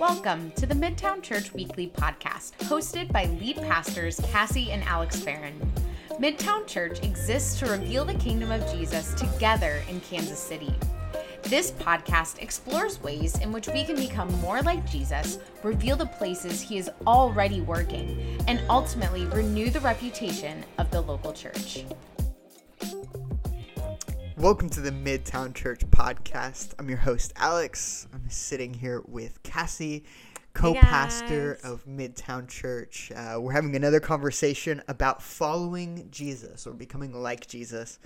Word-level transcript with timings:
Welcome 0.00 0.52
to 0.56 0.66
the 0.66 0.74
Midtown 0.74 1.22
Church 1.22 1.54
Weekly 1.54 1.88
podcast, 1.88 2.52
hosted 2.58 3.10
by 3.12 3.24
lead 3.40 3.56
pastors 3.56 4.20
Cassie 4.30 4.72
and 4.72 4.82
Alex 4.84 5.20
Farron. 5.20 5.58
Midtown 6.20 6.66
Church 6.66 7.02
exists 7.02 7.58
to 7.60 7.66
reveal 7.66 8.04
the 8.04 8.14
kingdom 8.14 8.50
of 8.50 8.60
Jesus 8.74 9.14
together 9.14 9.82
in 9.88 10.00
Kansas 10.00 10.38
City. 10.38 10.74
This 11.48 11.72
podcast 11.72 12.40
explores 12.40 13.02
ways 13.02 13.38
in 13.40 13.52
which 13.52 13.68
we 13.68 13.84
can 13.84 13.96
become 13.96 14.32
more 14.40 14.62
like 14.62 14.90
Jesus, 14.90 15.38
reveal 15.62 15.94
the 15.94 16.06
places 16.06 16.62
he 16.62 16.78
is 16.78 16.90
already 17.06 17.60
working, 17.60 18.38
and 18.48 18.62
ultimately 18.70 19.26
renew 19.26 19.68
the 19.68 19.80
reputation 19.80 20.64
of 20.78 20.90
the 20.90 21.02
local 21.02 21.34
church. 21.34 21.84
Welcome 24.38 24.70
to 24.70 24.80
the 24.80 24.90
Midtown 24.90 25.54
Church 25.54 25.80
podcast. 25.90 26.72
I'm 26.78 26.88
your 26.88 26.98
host, 26.98 27.34
Alex. 27.36 28.08
I'm 28.14 28.30
sitting 28.30 28.72
here 28.72 29.02
with 29.06 29.42
Cassie, 29.42 30.04
co 30.54 30.72
pastor 30.72 31.58
guys. 31.62 31.70
of 31.70 31.84
Midtown 31.84 32.48
Church. 32.48 33.12
Uh, 33.14 33.36
we're 33.38 33.52
having 33.52 33.76
another 33.76 34.00
conversation 34.00 34.82
about 34.88 35.20
following 35.20 36.08
Jesus 36.10 36.66
or 36.66 36.72
becoming 36.72 37.12
like 37.12 37.46
Jesus. 37.46 37.98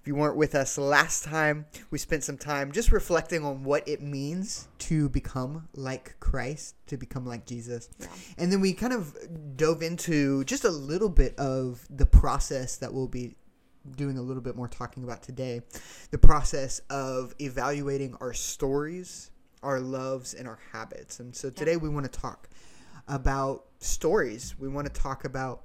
If 0.00 0.06
you 0.06 0.14
weren't 0.14 0.36
with 0.36 0.54
us 0.54 0.78
last 0.78 1.24
time, 1.24 1.66
we 1.90 1.98
spent 1.98 2.24
some 2.24 2.38
time 2.38 2.72
just 2.72 2.90
reflecting 2.90 3.44
on 3.44 3.64
what 3.64 3.86
it 3.86 4.00
means 4.00 4.66
to 4.78 5.10
become 5.10 5.68
like 5.74 6.18
Christ, 6.20 6.74
to 6.86 6.96
become 6.96 7.26
like 7.26 7.44
Jesus. 7.44 7.90
And 8.38 8.50
then 8.50 8.62
we 8.62 8.72
kind 8.72 8.94
of 8.94 9.14
dove 9.58 9.82
into 9.82 10.42
just 10.44 10.64
a 10.64 10.70
little 10.70 11.10
bit 11.10 11.38
of 11.38 11.86
the 11.90 12.06
process 12.06 12.78
that 12.78 12.94
we'll 12.94 13.08
be 13.08 13.36
doing 13.94 14.16
a 14.16 14.22
little 14.22 14.42
bit 14.42 14.56
more 14.56 14.68
talking 14.68 15.04
about 15.04 15.22
today 15.22 15.62
the 16.10 16.18
process 16.18 16.80
of 16.88 17.34
evaluating 17.38 18.16
our 18.22 18.32
stories, 18.32 19.30
our 19.62 19.80
loves, 19.80 20.32
and 20.32 20.48
our 20.48 20.60
habits. 20.72 21.20
And 21.20 21.36
so 21.36 21.50
today 21.50 21.76
we 21.76 21.90
want 21.90 22.10
to 22.10 22.20
talk 22.20 22.48
about 23.06 23.66
stories. 23.80 24.54
We 24.58 24.68
want 24.68 24.86
to 24.86 24.98
talk 24.98 25.26
about 25.26 25.64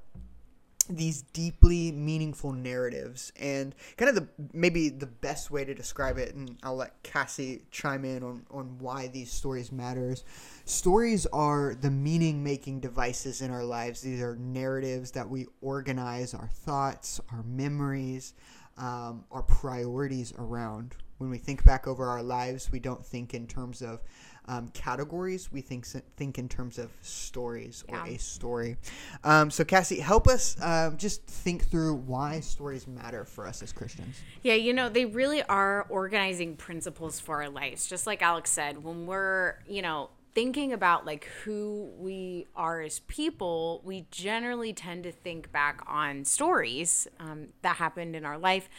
these 0.90 1.22
deeply 1.22 1.92
meaningful 1.92 2.52
narratives 2.52 3.32
and 3.40 3.76
kind 3.98 4.10
of 4.10 4.16
the 4.16 4.28
maybe 4.54 4.90
the 4.90 5.06
best 5.06 5.52
way 5.52 5.66
to 5.66 5.74
describe 5.74 6.18
it 6.18 6.36
and 6.36 6.58
I'll 6.64 6.76
let 6.76 7.02
Cassie 7.04 7.64
chime 7.72 8.06
in 8.06 8.24
on, 8.24 8.46
on 8.52 8.78
why 8.80 9.08
these 9.08 9.32
stories 9.32 9.72
matters. 9.72 10.24
Stories 10.66 11.26
are 11.28 11.76
the 11.80 11.92
meaning 11.92 12.44
making 12.44 12.80
devices 12.80 13.42
in 13.42 13.52
our 13.52 13.64
lives. 13.64 14.02
These 14.02 14.22
are 14.22 14.36
narratives 14.36 15.12
that 15.12 15.30
we 15.30 15.48
organize 15.62 16.34
our 16.34 16.48
thoughts, 16.48 17.20
our 17.32 17.44
memories, 17.44 18.34
um, 18.78 19.24
our 19.32 19.44
priorities 19.44 20.34
around. 20.38 20.96
When 21.18 21.30
we 21.30 21.38
think 21.38 21.64
back 21.64 21.88
over 21.88 22.08
our 22.08 22.24
lives, 22.24 22.72
we 22.72 22.80
don't 22.80 23.06
think 23.06 23.34
in 23.34 23.48
terms 23.48 23.82
of 23.82 24.02
um, 24.48 24.70
categories. 24.74 25.52
We 25.52 25.62
think 25.62 25.86
think 26.18 26.38
in 26.38 26.50
terms 26.50 26.78
of 26.78 26.92
stories 27.02 27.84
or 27.88 28.06
a 28.06 28.18
story. 28.18 28.78
Um, 29.24 29.50
so, 29.52 29.64
Cassie, 29.64 30.00
help 30.00 30.28
us 30.28 30.56
um, 30.62 30.98
just 30.98 31.26
think 31.26 31.66
through 31.66 31.96
why 31.96 32.40
stories 32.40 32.88
matter 32.88 33.26
for 33.26 33.48
us 33.48 33.62
as 33.62 33.72
Christians. 33.72 34.18
Yeah, 34.42 34.56
you 34.56 34.74
know, 34.74 34.90
they 34.90 35.06
really 35.06 35.44
are 35.44 35.86
organizing 35.90 36.56
principles 36.56 37.20
for 37.20 37.44
our 37.44 37.50
lives. 37.50 37.88
Just 37.88 38.08
like 38.08 38.22
Alex 38.22 38.52
said, 38.52 38.84
when 38.84 39.06
we're, 39.06 39.56
you 39.68 39.82
know, 39.82 40.10
thinking 40.36 40.74
about 40.74 41.06
like 41.06 41.26
who 41.44 41.90
we 41.98 42.46
are 42.56 42.82
as 42.82 43.00
people, 43.00 43.82
we 43.84 44.06
generally 44.12 44.74
tend 44.74 45.04
to 45.04 45.12
think 45.12 45.52
back 45.52 45.82
on 45.88 46.26
stories 46.26 47.08
um, 47.20 47.48
that 47.62 47.78
happened 47.78 48.16
in 48.16 48.26
our 48.26 48.38
life. 48.38 48.70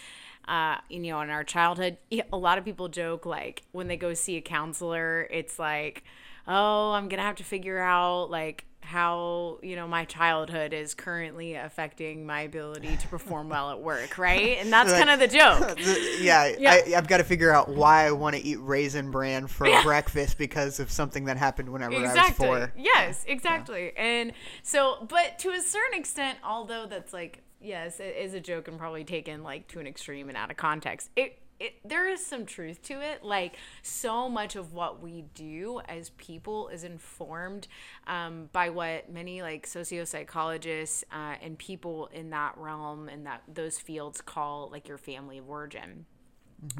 Uh, 0.48 0.76
you 0.88 1.00
know, 1.00 1.20
in 1.22 1.30
our 1.30 1.42
childhood, 1.44 1.96
a 2.32 2.36
lot 2.36 2.56
of 2.58 2.64
people 2.64 2.88
joke 2.88 3.26
like 3.26 3.62
when 3.72 3.88
they 3.88 3.96
go 3.96 4.14
see 4.14 4.36
a 4.36 4.40
counselor, 4.40 5.26
it's 5.30 5.58
like, 5.58 6.04
oh, 6.46 6.92
I'm 6.92 7.08
gonna 7.08 7.22
have 7.22 7.36
to 7.36 7.44
figure 7.44 7.78
out 7.80 8.30
like 8.30 8.64
how 8.80 9.58
you 9.64 9.74
know 9.74 9.88
my 9.88 10.04
childhood 10.04 10.72
is 10.72 10.94
currently 10.94 11.54
affecting 11.54 12.24
my 12.24 12.42
ability 12.42 12.96
to 12.96 13.08
perform 13.08 13.48
well 13.48 13.72
at 13.72 13.80
work, 13.80 14.16
right? 14.18 14.58
And 14.60 14.72
that's 14.72 14.92
kind 14.92 15.10
of 15.10 15.18
the 15.18 15.26
joke. 15.26 15.76
The- 15.84 16.18
yeah, 16.20 16.54
Yeah. 16.56 16.70
I, 16.86 16.96
I've 16.96 17.08
got 17.08 17.16
to 17.16 17.24
figure 17.24 17.50
out 17.52 17.68
why 17.68 18.06
I 18.06 18.12
want 18.12 18.36
to 18.36 18.42
eat 18.44 18.60
raisin 18.60 19.10
bran 19.10 19.48
for 19.48 19.66
breakfast 19.82 20.38
because 20.38 20.78
of 20.78 20.92
something 20.92 21.24
that 21.24 21.36
happened 21.36 21.68
whenever 21.70 21.96
I 21.96 22.02
was 22.02 22.10
exactly 22.10 22.46
four. 22.46 22.72
yes 22.76 23.24
exactly 23.26 23.92
and 23.96 24.32
so 24.62 25.04
but 25.08 25.40
to 25.40 25.50
a 25.50 25.60
certain 25.60 25.98
extent 25.98 26.38
although 26.44 26.86
that's 26.86 27.12
like 27.12 27.42
yes 27.60 28.00
it 28.00 28.16
is 28.16 28.34
a 28.34 28.40
joke 28.40 28.68
and 28.68 28.78
probably 28.78 29.04
taken 29.04 29.42
like 29.42 29.66
to 29.68 29.80
an 29.80 29.86
extreme 29.86 30.28
and 30.28 30.36
out 30.36 30.50
of 30.50 30.56
context 30.56 31.10
it 31.16 31.38
it, 31.58 31.74
there 31.84 32.08
is 32.08 32.24
some 32.24 32.44
truth 32.44 32.82
to 32.82 33.00
it. 33.00 33.22
Like 33.24 33.56
so 33.82 34.28
much 34.28 34.56
of 34.56 34.72
what 34.72 35.02
we 35.02 35.24
do 35.34 35.80
as 35.88 36.10
people 36.10 36.68
is 36.68 36.84
informed 36.84 37.68
um, 38.06 38.48
by 38.52 38.70
what 38.70 39.10
many 39.10 39.42
like 39.42 39.66
sociopsychologists 39.66 41.04
uh, 41.10 41.36
and 41.40 41.58
people 41.58 42.08
in 42.12 42.30
that 42.30 42.56
realm 42.56 43.08
and 43.08 43.26
that 43.26 43.42
those 43.52 43.78
fields 43.78 44.20
call 44.20 44.68
like 44.70 44.88
your 44.88 44.98
family 44.98 45.38
of 45.38 45.48
origin. 45.48 46.06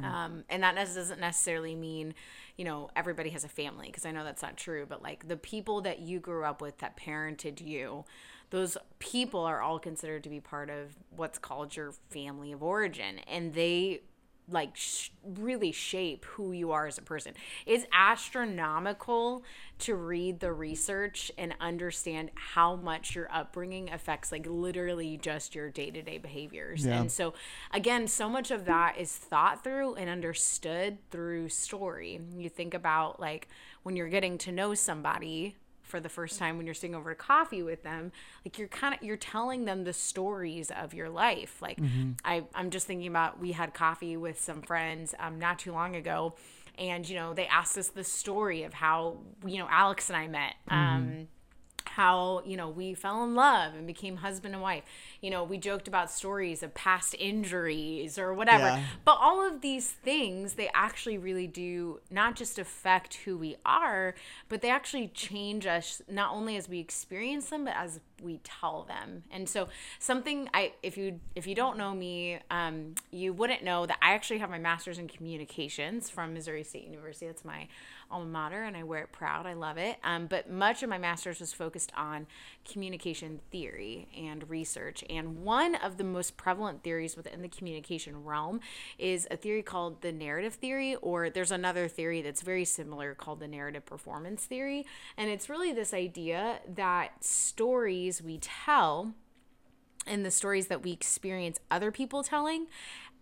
Um, 0.03 0.45
and 0.49 0.63
that 0.63 0.75
doesn't 0.75 1.21
necessarily 1.21 1.75
mean, 1.75 2.15
you 2.57 2.65
know, 2.65 2.91
everybody 2.97 3.31
has 3.31 3.45
a 3.45 3.49
family 3.49 3.87
because 3.87 4.07
I 4.07 4.11
know 4.11 4.25
that's 4.25 4.43
not 4.43 4.57
true. 4.57 4.87
But 4.89 5.03
like 5.03 5.29
the 5.29 5.37
people 5.37 5.83
that 5.83 6.01
you 6.01 6.19
grew 6.19 6.45
up 6.45 6.61
with 6.61 6.79
that 6.79 6.97
parented 6.97 7.61
you, 7.61 8.05
those 8.51 8.77
people 8.99 9.41
are 9.41 9.61
all 9.61 9.79
considered 9.79 10.25
to 10.25 10.31
be 10.31 10.41
part 10.41 10.71
of 10.71 10.97
what's 11.15 11.39
called 11.39 11.75
your 11.77 11.93
family 12.11 12.53
of 12.53 12.63
origin, 12.63 13.21
and 13.27 13.55
they 13.55 14.03
like 14.49 14.77
sh- 14.77 15.11
really 15.25 15.73
shape 15.73 16.25
who 16.25 16.53
you 16.53 16.71
are 16.71 16.87
as 16.87 16.99
a 16.99 17.03
person. 17.03 17.35
It's 17.67 17.85
astronomical 17.93 19.43
to 19.81 19.97
read 19.97 20.39
the 20.39 20.53
research 20.53 21.33
and 21.37 21.53
understand 21.61 22.31
how 22.35 22.77
much 22.77 23.17
your 23.17 23.29
upbringing 23.33 23.91
affects 23.91 24.31
like 24.31 24.47
literally 24.49 25.17
just 25.17 25.55
your 25.57 25.71
day-to-day 25.71 26.19
behaviors. 26.19 26.87
Yeah. 26.87 27.01
And 27.01 27.11
so 27.11 27.35
again, 27.73 28.07
so 28.07 28.29
much 28.29 28.53
of 28.53 28.67
that 28.67 28.97
is 28.99 29.13
thought 29.13 29.65
through 29.65 29.97
and 29.97 30.09
understood 30.09 30.99
through 31.11 31.49
story. 31.49 32.21
You 32.37 32.49
think 32.49 32.73
about 32.73 33.19
like 33.19 33.49
when 33.83 33.97
you're 33.97 34.09
getting 34.09 34.39
to 34.39 34.53
know 34.53 34.75
somebody 34.75 35.57
for 35.87 36.01
the 36.01 36.09
first 36.09 36.39
time 36.39 36.57
when 36.57 36.67
you're 36.67 36.75
sitting 36.75 36.95
over 36.95 37.11
to 37.11 37.17
coffee 37.17 37.63
with 37.63 37.83
them 37.83 38.13
like 38.45 38.59
you're 38.59 38.69
kind 38.69 38.95
of 38.95 39.03
you're 39.03 39.17
telling 39.17 39.65
them 39.65 39.85
the 39.85 39.93
stories 39.93 40.71
of 40.71 40.93
your 40.95 41.09
life. 41.09 41.63
Like 41.63 41.79
I, 42.25 42.45
i'm 42.55 42.71
just 42.71 42.87
thinking 42.87 43.09
about 43.09 43.41
we 43.41 43.53
had 43.53 43.73
coffee 43.73 44.17
with 44.17 44.41
some 44.41 44.63
friends 44.63 45.15
um, 45.19 45.39
not 45.39 45.59
too 45.59 45.73
long 45.73 45.97
ago 45.97 46.35
and 46.79 47.09
you 47.09 47.17
know 47.17 47.35
they 47.35 47.47
asked 47.47 47.79
us 47.79 47.89
the 47.89 48.05
story 48.05 48.65
of 48.65 48.75
how 48.75 49.19
you 49.47 49.59
know 49.59 49.69
alex 49.71 50.11
and 50.11 50.17
i 50.17 50.27
met. 50.29 50.55
Um, 50.69 51.29
how 51.91 52.43
you 52.45 52.57
know 52.57 52.69
we 52.69 52.95
fell 52.95 53.23
in 53.25 53.35
love 53.35 53.75
and 53.75 53.87
became 53.87 54.17
husband 54.19 54.55
and 54.55 54.63
wife 54.63 54.85
you 55.21 55.31
know 55.31 55.43
we 55.45 55.57
joked 55.59 55.89
about 55.89 56.11
stories 56.11 56.63
of 56.63 56.75
past 56.75 57.15
injuries 57.19 58.19
or 58.19 58.33
whatever 58.35 58.65
Yeah. 58.65 58.83
but 59.05 59.19
all 59.21 59.47
of 59.47 59.61
these 59.61 59.91
things 59.91 60.55
they 60.55 60.69
actually 60.75 61.19
really 61.19 61.47
do 61.47 62.01
not 62.11 62.37
just 62.37 62.59
affect 62.59 63.15
who 63.25 63.37
we 63.39 63.57
are 63.65 64.15
but 64.49 64.61
they 64.63 64.71
actually 64.71 65.09
change 65.09 65.67
us 65.67 66.03
not 66.09 66.33
only 66.33 66.57
as 66.57 66.69
we 66.69 66.79
experience 66.81 67.51
them 67.51 67.65
but 67.65 67.75
as 67.77 68.01
we 68.23 68.41
tell 68.43 68.85
them. 68.85 69.25
And 69.31 69.49
so 69.49 69.69
something 69.99 70.49
i 70.55 70.73
if 70.83 70.97
you 70.97 71.21
if 71.35 71.47
you 71.47 71.55
don't 71.55 71.77
know 71.77 71.95
me 71.95 72.39
um, 72.51 72.95
you 73.11 73.33
wouldn't 73.33 73.63
know 73.63 73.87
that 73.87 73.99
i 74.03 74.15
actually 74.15 74.39
have 74.39 74.51
my 74.51 74.59
master's 74.59 74.99
in 74.99 75.09
communications 75.09 76.09
from 76.09 76.35
missouri 76.35 76.63
state 76.63 76.85
university. 76.85 77.27
That's 77.27 77.45
my 77.45 77.69
alma 78.11 78.27
mater 78.27 78.63
and 78.63 78.77
i 78.77 78.83
wear 78.83 79.03
it 79.03 79.13
proud. 79.13 79.47
I 79.47 79.55
love 79.55 79.79
it. 79.79 79.97
Um, 80.05 80.27
but 80.27 80.51
much 80.51 80.83
of 80.83 80.89
my 80.89 80.99
master's 80.99 81.41
was 81.41 81.53
focused 81.53 81.93
on 81.97 82.27
communication 82.71 83.41
theory 83.51 84.09
and 84.17 84.49
research. 84.51 85.05
And 85.09 85.45
one 85.45 85.75
of 85.77 85.97
the 85.97 86.05
most 86.05 86.37
prevalent 86.37 86.83
theories 86.83 87.17
within 87.17 87.43
the 87.43 87.49
communication 87.49 88.25
realm 88.25 88.61
is 88.99 89.27
a 89.31 89.37
theory 89.37 89.63
called 89.63 90.03
the 90.03 90.13
narrative 90.13 90.55
theory 90.55 90.97
or 90.97 91.31
there's 91.31 91.51
another 91.51 91.89
theory 91.89 92.23
that's 92.23 92.43
very 92.43 92.65
similar 92.65 93.15
called 93.15 93.41
the 93.41 93.49
narrative 93.49 93.87
performance 93.87 94.45
theory. 94.45 94.85
And 95.17 95.31
it's 95.31 95.49
really 95.49 95.73
this 95.73 95.95
idea 95.95 96.61
that 96.75 97.25
stories 97.25 98.23
we 98.23 98.39
tell 98.39 99.15
and 100.07 100.25
the 100.25 100.31
stories 100.31 100.69
that 100.69 100.83
we 100.83 100.93
experience 100.93 101.59
other 101.71 101.91
people 101.91 102.23
telling 102.23 102.67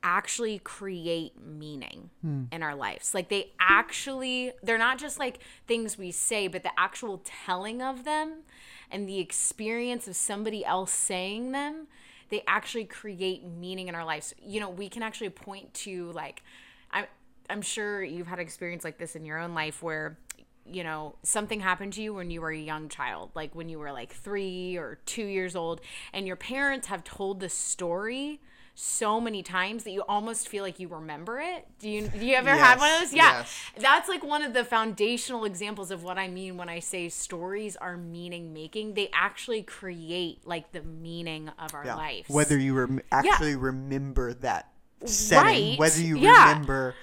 actually 0.05 0.61
create 0.61 1.33
meaning 1.41 2.11
hmm. 2.21 2.45
in 2.53 2.63
our 2.63 2.75
lives. 2.75 3.15
Like 3.15 3.31
they 3.31 3.53
actually, 3.59 4.53
they're 4.63 4.79
not 4.79 4.99
just 4.99 5.19
like 5.19 5.41
things 5.67 5.99
we 5.99 6.13
say, 6.13 6.47
but 6.47 6.63
the 6.63 6.71
actual 6.79 7.23
telling 7.25 7.83
of 7.83 8.05
them 8.05 8.43
and 8.91 9.09
the 9.09 9.19
experience 9.19 10.07
of 10.07 10.15
somebody 10.15 10.65
else 10.65 10.93
saying 10.93 11.53
them, 11.53 11.89
they 12.29 12.45
actually 12.47 12.85
create 12.85 13.45
meaning 13.45 13.89
in 13.89 13.95
our 13.95 14.05
lives. 14.05 14.35
You 14.41 14.61
know, 14.61 14.71
we 14.71 14.89
can 14.89 15.03
actually 15.03 15.31
point 15.31 15.73
to 15.75 16.13
like, 16.13 16.43
I'm, 16.91 17.07
I'm 17.49 17.63
sure 17.63 18.05
you've 18.05 18.27
had 18.27 18.39
experience 18.39 18.85
like 18.85 18.99
this 18.99 19.17
in 19.17 19.25
your 19.25 19.39
own 19.39 19.55
life 19.55 19.83
where 19.83 20.19
you 20.67 20.83
know, 20.83 21.15
something 21.23 21.61
happened 21.61 21.93
to 21.93 22.03
you 22.03 22.15
when 22.15 22.31
you 22.31 22.41
were 22.41 22.51
a 22.51 22.59
young 22.59 22.89
child, 22.89 23.31
like 23.35 23.55
when 23.55 23.69
you 23.69 23.79
were 23.79 23.93
like 23.93 24.11
three 24.11 24.77
or 24.79 24.99
two 25.05 25.27
years 25.27 25.55
old, 25.55 25.83
and 26.13 26.27
your 26.27 26.37
parents 26.37 26.87
have 26.87 27.05
told 27.05 27.41
the 27.41 27.51
story 27.51 28.41
so 28.75 29.21
many 29.21 29.43
times 29.43 29.85
that 29.85 29.93
you 29.93 30.03
almost 30.09 30.49
feel 30.49 30.65
like 30.65 30.81
you 30.81 30.89
remember 30.89 31.41
it. 31.41 31.67
Do 31.79 31.89
you 31.89 32.09
do 32.09 32.25
you 32.27 32.35
ever 32.35 32.51
have 32.51 32.81
one 32.81 32.93
of 32.93 33.01
those? 33.01 33.13
Yeah. 33.15 33.39
yes. 33.39 33.63
That's 33.79 34.09
like 34.09 34.25
one 34.25 34.43
of 34.43 34.53
the 34.53 34.65
foundational 34.65 35.45
examples 35.45 35.91
of 35.91 36.03
what 36.03 36.19
I 36.19 36.27
mean 36.29 36.57
when 36.57 36.69
I 36.69 36.81
say 36.81 37.09
stories 37.09 37.77
are 37.77 37.97
meaning 37.97 38.53
making. 38.53 38.95
They 38.95 39.11
actually 39.13 39.63
create 39.63 40.47
like 40.47 40.73
the 40.73 40.83
meaning 40.83 41.51
of 41.59 41.73
our 41.75 41.85
Yeah. 41.85 41.95
lives. 41.95 42.29
Whether 42.29 42.59
you 42.59 42.75
rem- 42.75 43.03
actually 43.13 43.55
remember 43.57 44.35
that 44.35 44.71
setting, 45.05 45.71
Right. 45.71 45.79
whether 45.79 46.01
you 46.01 46.19
Yeah. 46.19 46.49
remember 46.51 46.95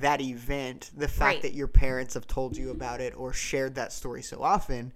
that 0.00 0.20
event, 0.20 0.90
the 0.96 1.06
fact 1.08 1.20
Right. 1.36 1.42
that 1.42 1.52
your 1.52 1.68
parents 1.68 2.14
have 2.14 2.26
told 2.26 2.56
you 2.56 2.70
about 2.70 3.00
it 3.00 3.14
or 3.16 3.32
shared 3.32 3.74
that 3.76 3.92
story 3.92 4.22
so 4.22 4.42
often, 4.42 4.92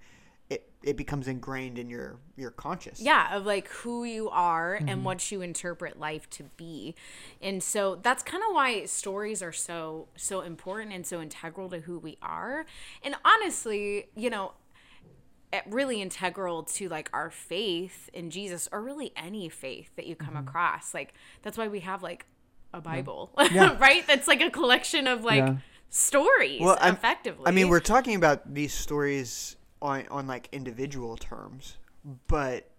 it, 0.49 0.67
it 0.81 0.97
becomes 0.97 1.27
ingrained 1.27 1.77
in 1.77 1.89
your 1.89 2.17
your 2.35 2.49
conscious. 2.51 2.99
yeah 2.99 3.35
of 3.35 3.45
like 3.45 3.67
who 3.67 4.03
you 4.03 4.29
are 4.29 4.75
Mm-hmm. 4.77 4.89
and 4.89 5.05
what 5.05 5.31
you 5.31 5.41
interpret 5.41 5.99
life 5.99 6.29
to 6.31 6.43
be 6.57 6.95
and 7.41 7.61
so 7.61 7.95
that's 8.01 8.23
kind 8.23 8.43
of 8.47 8.53
why 8.55 8.85
stories 8.85 9.41
are 9.43 9.51
so 9.51 10.07
so 10.15 10.41
important 10.41 10.91
and 10.93 11.05
so 11.05 11.21
integral 11.21 11.69
to 11.69 11.79
who 11.81 11.99
we 11.99 12.17
are 12.21 12.65
and 13.03 13.15
honestly 13.25 14.07
you 14.15 14.29
know 14.29 14.53
really 15.67 15.99
integral 16.01 16.61
to 16.63 16.87
like 16.89 17.09
our 17.13 17.29
faith 17.31 18.09
in 18.13 18.29
jesus 18.29 18.69
or 18.71 18.81
really 18.81 19.11
any 19.15 19.49
faith 19.49 19.89
that 19.95 20.05
you 20.07 20.15
come 20.15 20.29
Mm-hmm. 20.35 20.47
across 20.47 20.93
like 20.93 21.13
that's 21.41 21.57
why 21.57 21.67
we 21.67 21.79
have 21.81 22.01
like 22.03 22.25
a 22.73 22.79
bible 22.81 23.31
Yeah. 23.51 23.75
right 23.79 24.05
that's 24.07 24.27
like 24.27 24.41
a 24.41 24.49
collection 24.51 25.07
of 25.07 25.23
like 25.23 25.37
Yeah. 25.39 25.57
stories 25.89 26.61
Well, 26.61 26.77
I'm- 26.79 26.93
effectively 26.93 27.45
I 27.47 27.51
mean, 27.51 27.67
we're 27.69 27.79
talking 27.79 28.15
about 28.15 28.53
these 28.53 28.73
stories 28.73 29.55
on 29.81 30.05
on 30.09 30.27
like 30.27 30.49
individual 30.51 31.17
terms, 31.17 31.77
but 32.27 32.69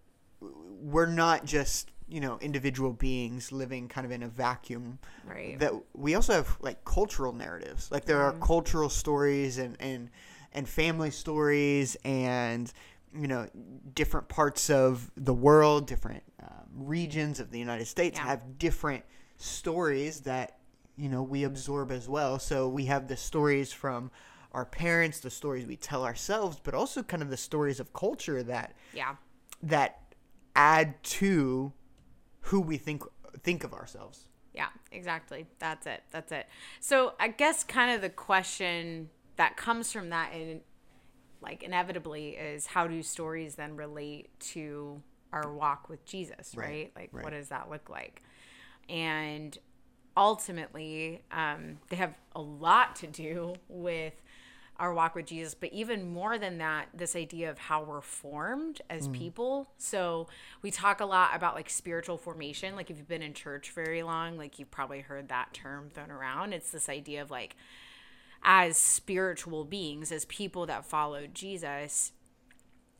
we're 0.41 1.06
not 1.06 1.44
just 1.44 1.91
you 2.08 2.20
know 2.20 2.38
individual 2.41 2.93
beings 2.93 3.52
living 3.52 3.88
kind 3.88 4.05
of 4.05 4.11
in 4.11 4.23
a 4.23 4.29
vacuum. 4.29 4.99
right 5.25 5.58
That 5.58 5.73
we 5.94 6.14
also 6.14 6.35
have 6.35 6.56
like 6.61 6.85
cultural 6.85 7.32
narratives. 7.32 7.91
Like 7.91 8.05
there 8.05 8.20
are 8.20 8.32
Mm-hmm. 8.32 8.44
cultural 8.44 8.88
stories 8.88 9.58
and 9.58 9.76
and 9.81 10.11
and 10.52 10.69
family 10.69 11.11
stories 11.11 11.97
and 12.05 12.73
you 13.14 13.26
know 13.29 13.49
different 13.94 14.29
parts 14.29 14.70
of 14.70 15.11
the 15.17 15.35
world, 15.35 15.87
different 15.87 16.23
um, 16.43 16.67
regions 16.75 17.41
of 17.41 17.50
the 17.50 17.58
United 17.58 17.87
States 17.87 18.19
Yeah. 18.19 18.25
have 18.26 18.58
different 18.58 19.05
stories 19.37 20.20
that 20.20 20.58
you 20.97 21.08
know 21.08 21.23
we 21.23 21.44
absorb 21.44 21.91
as 21.91 22.08
well. 22.08 22.38
So 22.38 22.69
we 22.69 22.87
have 22.87 23.08
the 23.08 23.17
stories 23.17 23.73
from 23.73 24.11
our 24.52 24.64
parents, 24.64 25.20
the 25.20 25.31
stories 25.31 25.67
we 25.67 25.76
tell 25.76 26.05
ourselves, 26.05 26.61
but 26.62 26.75
also 26.75 27.02
kind 27.02 27.23
of 27.23 27.31
the 27.31 27.37
stories 27.37 27.81
of 27.81 27.93
culture 27.93 28.43
that 28.43 28.75
yeah 28.94 29.17
that 29.62 30.14
add 30.56 31.02
to 31.02 31.73
who 32.43 32.61
we 32.61 32.76
think 32.76 33.02
think 33.43 33.64
of 33.64 33.73
ourselves. 33.73 34.26
Yeah, 34.52 34.69
exactly. 34.91 35.47
That's 35.58 35.87
it. 35.87 36.02
That's 36.11 36.32
it. 36.32 36.49
So 36.81 37.14
I 37.20 37.29
guess 37.29 37.62
kind 37.62 37.94
of 37.94 38.00
the 38.00 38.11
question 38.11 39.11
that 39.37 39.56
comes 39.56 39.93
from 39.93 40.11
that 40.11 40.32
and 40.32 40.61
like 41.41 41.62
inevitably 41.62 42.31
is 42.31 42.67
how 42.67 42.87
do 42.87 43.02
stories 43.02 43.55
then 43.55 43.76
relate 43.76 44.29
to 44.41 45.02
our 45.32 45.52
walk 45.52 45.88
with 45.88 46.05
Jesus, 46.05 46.55
right? 46.55 46.67
Right, 46.67 46.93
Like 46.97 47.11
right. 47.12 47.25
what 47.25 47.32
does 47.32 47.49
that 47.49 47.70
look 47.70 47.88
like? 47.88 48.23
And 48.88 49.56
ultimately, 50.17 51.23
um, 51.31 51.79
they 51.88 51.97
have 51.97 52.19
a 52.35 52.41
lot 52.41 52.97
to 52.97 53.06
do 53.06 53.55
with 53.69 54.14
our 54.81 54.94
walk 54.94 55.15
with 55.15 55.27
Jesus, 55.27 55.55
but 55.55 55.73
even 55.73 56.09
more 56.09 56.38
than 56.38 56.59
that, 56.59 56.88
this 56.94 57.15
idea 57.15 57.50
of 57.50 57.59
how 57.59 57.82
we're 57.82 58.00
formed 58.00 58.81
as 58.88 59.06
mm. 59.06 59.12
people. 59.12 59.69
So 59.77 60.27
we 60.62 60.71
talk 60.71 61.00
a 61.00 61.05
lot 61.05 61.31
about 61.35 61.55
like 61.55 61.69
spiritual 61.69 62.17
formation. 62.17 62.75
Like 62.75 62.91
if 62.91 62.97
you've 62.97 63.06
been 63.06 63.23
in 63.23 63.35
church 63.35 63.73
very 63.73 64.03
long, 64.03 64.38
like 64.38 64.59
you've 64.59 64.71
probably 64.71 65.00
heard 65.00 65.29
that 65.29 65.53
term 65.53 65.91
thrown 65.91 66.11
around. 66.11 66.55
It's 66.55 66.71
this 66.71 66.88
idea 66.88 67.21
of 67.21 67.31
like 67.31 67.56
as 68.43 68.79
spiritual 68.79 69.65
beings, 69.65 70.11
as 70.11 70.25
people 70.25 70.65
that 70.67 70.87
follow 70.87 71.26
Jesus, 71.26 72.12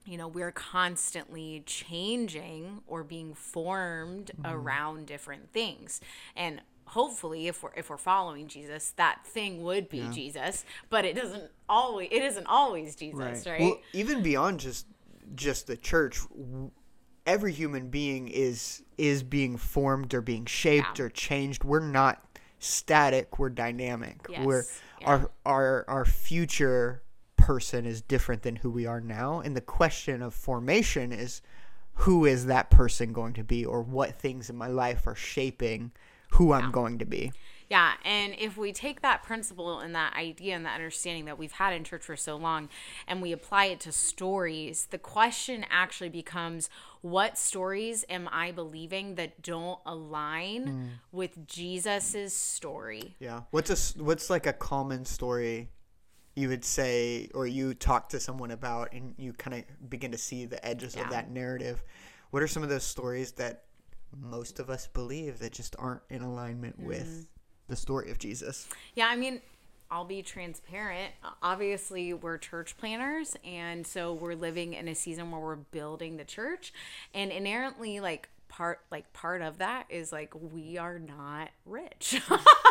you 0.05 0.19
know, 0.19 0.29
we're 0.29 0.53
constantly 0.53 1.63
changing 1.65 2.81
or 2.87 3.03
being 3.03 3.33
formed 3.35 4.33
mm. 4.39 4.53
around 4.53 5.07
different 5.07 5.51
things. 5.53 6.01
And 6.37 6.61
hopefully 6.91 7.47
if 7.47 7.63
we're 7.63 7.73
if 7.77 7.89
we're 7.89 7.97
following 7.97 8.49
Jesus, 8.49 8.93
that 8.97 9.25
thing 9.25 9.63
would 9.63 9.89
be 9.89 10.09
Jesus, 10.13 10.65
but 10.89 11.05
it 11.05 11.15
doesn't 11.15 11.51
always 11.69 12.09
it 12.11 12.23
isn't 12.23 12.47
always 12.47 12.97
Jesus, 12.97 13.47
right? 13.47 13.61
Well, 13.61 13.81
even 13.93 14.23
beyond 14.23 14.61
just 14.61 14.87
just 15.35 15.67
the 15.67 15.77
church, 15.77 16.21
w- 16.31 16.71
every 17.27 17.53
human 17.53 17.89
being 17.89 18.29
is 18.29 18.83
is 18.99 19.23
being 19.23 19.57
formed 19.57 20.13
or 20.15 20.21
being 20.21 20.47
shaped 20.47 20.99
Yeah. 20.99 21.07
or 21.07 21.09
changed. 21.09 21.65
We're 21.65 21.81
not 21.81 22.25
static. 22.59 23.39
We're 23.39 23.51
dynamic. 23.51 24.27
We're 24.29 24.65
yeah. 25.01 25.07
our 25.07 25.31
our 25.47 25.85
our 25.89 26.05
future 26.05 27.03
person 27.37 27.87
is 27.87 28.03
different 28.03 28.43
than 28.43 28.57
who 28.57 28.71
we 28.71 28.85
are 28.87 29.01
now, 29.01 29.41
and 29.41 29.57
the 29.57 29.61
question 29.61 30.23
of 30.23 30.35
formation 30.35 31.13
is 31.13 31.41
who 31.95 32.25
is 32.25 32.47
that 32.47 32.71
person 32.71 33.13
going 33.13 33.35
to 33.35 33.45
be, 33.45 33.65
or 33.65 33.83
what 33.83 34.15
things 34.15 34.51
in 34.51 34.57
my 34.57 34.69
life 34.69 35.07
are 35.07 35.15
shaping 35.15 35.93
who 36.33 36.53
I'm 36.53 36.71
going 36.71 36.99
to 36.99 37.05
be. 37.05 37.33
Yeah, 37.71 37.93
and 38.05 38.35
if 38.37 38.57
we 38.57 38.73
take 38.73 39.01
that 39.03 39.23
principle 39.23 39.79
and 39.79 39.95
that 39.95 40.15
idea 40.17 40.57
and 40.57 40.67
that 40.67 40.75
understanding 40.75 41.27
that 41.27 41.39
we've 41.39 41.53
had 41.53 41.73
in 41.73 41.85
church 41.85 42.03
for 42.03 42.17
so 42.17 42.35
long 42.35 42.69
and 43.07 43.23
we 43.23 43.31
apply 43.31 43.67
it 43.67 43.79
to 43.81 43.93
stories, 43.93 44.89
the 44.91 44.99
question 44.99 45.65
actually 45.71 46.09
becomes 46.09 46.69
what 47.01 47.39
stories 47.39 48.05
am 48.11 48.29
I 48.33 48.51
believing 48.51 49.15
that 49.15 49.41
don't 49.41 49.79
align 49.87 50.67
hmm. 50.67 50.87
with 51.13 51.47
Jesus's 51.47 52.35
story? 52.35 53.15
Yeah. 53.21 53.43
What's 53.53 53.71
a 53.71 54.03
what's 54.03 54.31
like 54.31 54.47
a 54.47 54.53
common 54.53 55.05
story 55.05 55.71
you 56.35 56.49
would 56.49 56.65
say 56.65 57.29
or 57.35 57.47
you 57.47 57.75
talk 57.75 58.09
to 58.09 58.19
someone 58.19 58.51
about 58.51 58.93
and 58.93 59.15
you 59.17 59.33
kind 59.33 59.59
of 59.59 59.91
begin 59.91 60.11
to 60.11 60.19
see 60.19 60.45
the 60.45 60.65
edges 60.67 60.97
Yeah. 60.97 61.05
of 61.05 61.11
that 61.11 61.31
narrative? 61.31 61.85
What 62.31 62.43
are 62.43 62.49
some 62.49 62.65
of 62.65 62.69
those 62.69 62.85
stories 62.85 63.31
that 63.33 63.67
most 64.17 64.59
of 64.59 64.71
us 64.71 64.87
believe 64.87 65.39
that 65.41 65.53
just 65.53 65.77
aren't 65.79 66.03
in 66.11 66.23
alignment 66.23 66.79
Mm-hmm. 66.79 66.89
with 66.89 67.27
the 67.69 67.77
story 67.77 68.11
of 68.11 68.19
Jesus? 68.19 68.69
Yeah, 68.95 69.07
I 69.09 69.17
mean, 69.17 69.41
I'll 69.91 70.05
be 70.05 70.23
transparent. 70.23 71.13
Obviously, 71.43 72.15
we're 72.15 72.39
church 72.39 72.77
planters, 72.79 73.37
and 73.45 73.87
so 73.87 74.13
we're 74.13 74.35
living 74.35 74.75
in 74.75 74.87
a 74.89 74.95
season 74.95 75.31
where 75.31 75.41
we're 75.41 75.57
building 75.57 76.17
the 76.17 76.25
church, 76.25 76.73
and 77.15 77.31
inherently, 77.33 78.01
like 78.01 78.29
part 78.49 78.81
like 78.91 79.13
part 79.13 79.43
of 79.43 79.59
that 79.59 79.87
is 79.89 80.11
like 80.13 80.33
we 80.53 80.77
are 80.79 80.99
not 80.99 81.51
rich. 81.65 82.21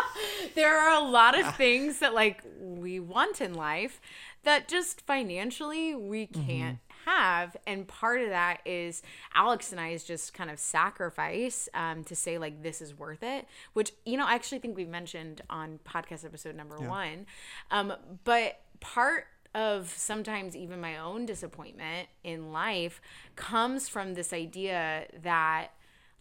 there 0.56 0.78
are 0.78 1.02
a 1.02 1.08
lot 1.08 1.40
of 1.40 1.56
things 1.56 2.00
that 2.00 2.14
like 2.14 2.44
we 2.60 3.00
want 3.00 3.40
in 3.42 3.54
life 3.54 4.02
that 4.44 4.68
just 4.68 5.02
financially 5.02 5.96
we 5.96 6.26
can't 6.28 6.80
have 7.10 7.58
and 7.66 7.88
part 7.88 8.22
of 8.22 8.30
that 8.30 8.60
is 8.66 9.02
alex 9.34 9.72
and 9.72 9.82
I 9.82 9.90
i's 9.90 10.04
just 10.04 10.34
kind 10.34 10.50
of 10.50 10.60
sacrifice 10.60 11.68
um, 11.74 12.04
to 12.06 12.16
say 12.16 12.38
like 12.38 12.62
this 12.62 12.82
is 12.82 12.98
worth 12.98 13.24
it 13.24 13.48
which 13.74 13.92
you 14.06 14.18
know 14.18 14.26
i 14.26 14.36
actually 14.36 14.60
think 14.60 14.78
we 14.78 14.86
mentioned 14.86 15.42
on 15.50 15.80
podcast 15.86 16.26
episode 16.26 16.56
number 16.56 16.78
one. 16.78 17.26
Um, 17.72 17.94
but 18.24 18.60
part 18.80 19.26
of 19.56 19.90
sometimes 19.90 20.56
even 20.56 20.80
my 20.80 20.98
own 20.98 21.26
disappointment 21.26 22.08
in 22.24 22.52
life 22.52 23.02
comes 23.36 23.90
from 23.90 24.14
this 24.14 24.32
idea 24.32 25.08
that 25.24 25.70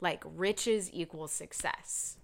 like 0.00 0.22
riches 0.24 0.90
equals 0.92 1.32
success. 1.32 2.16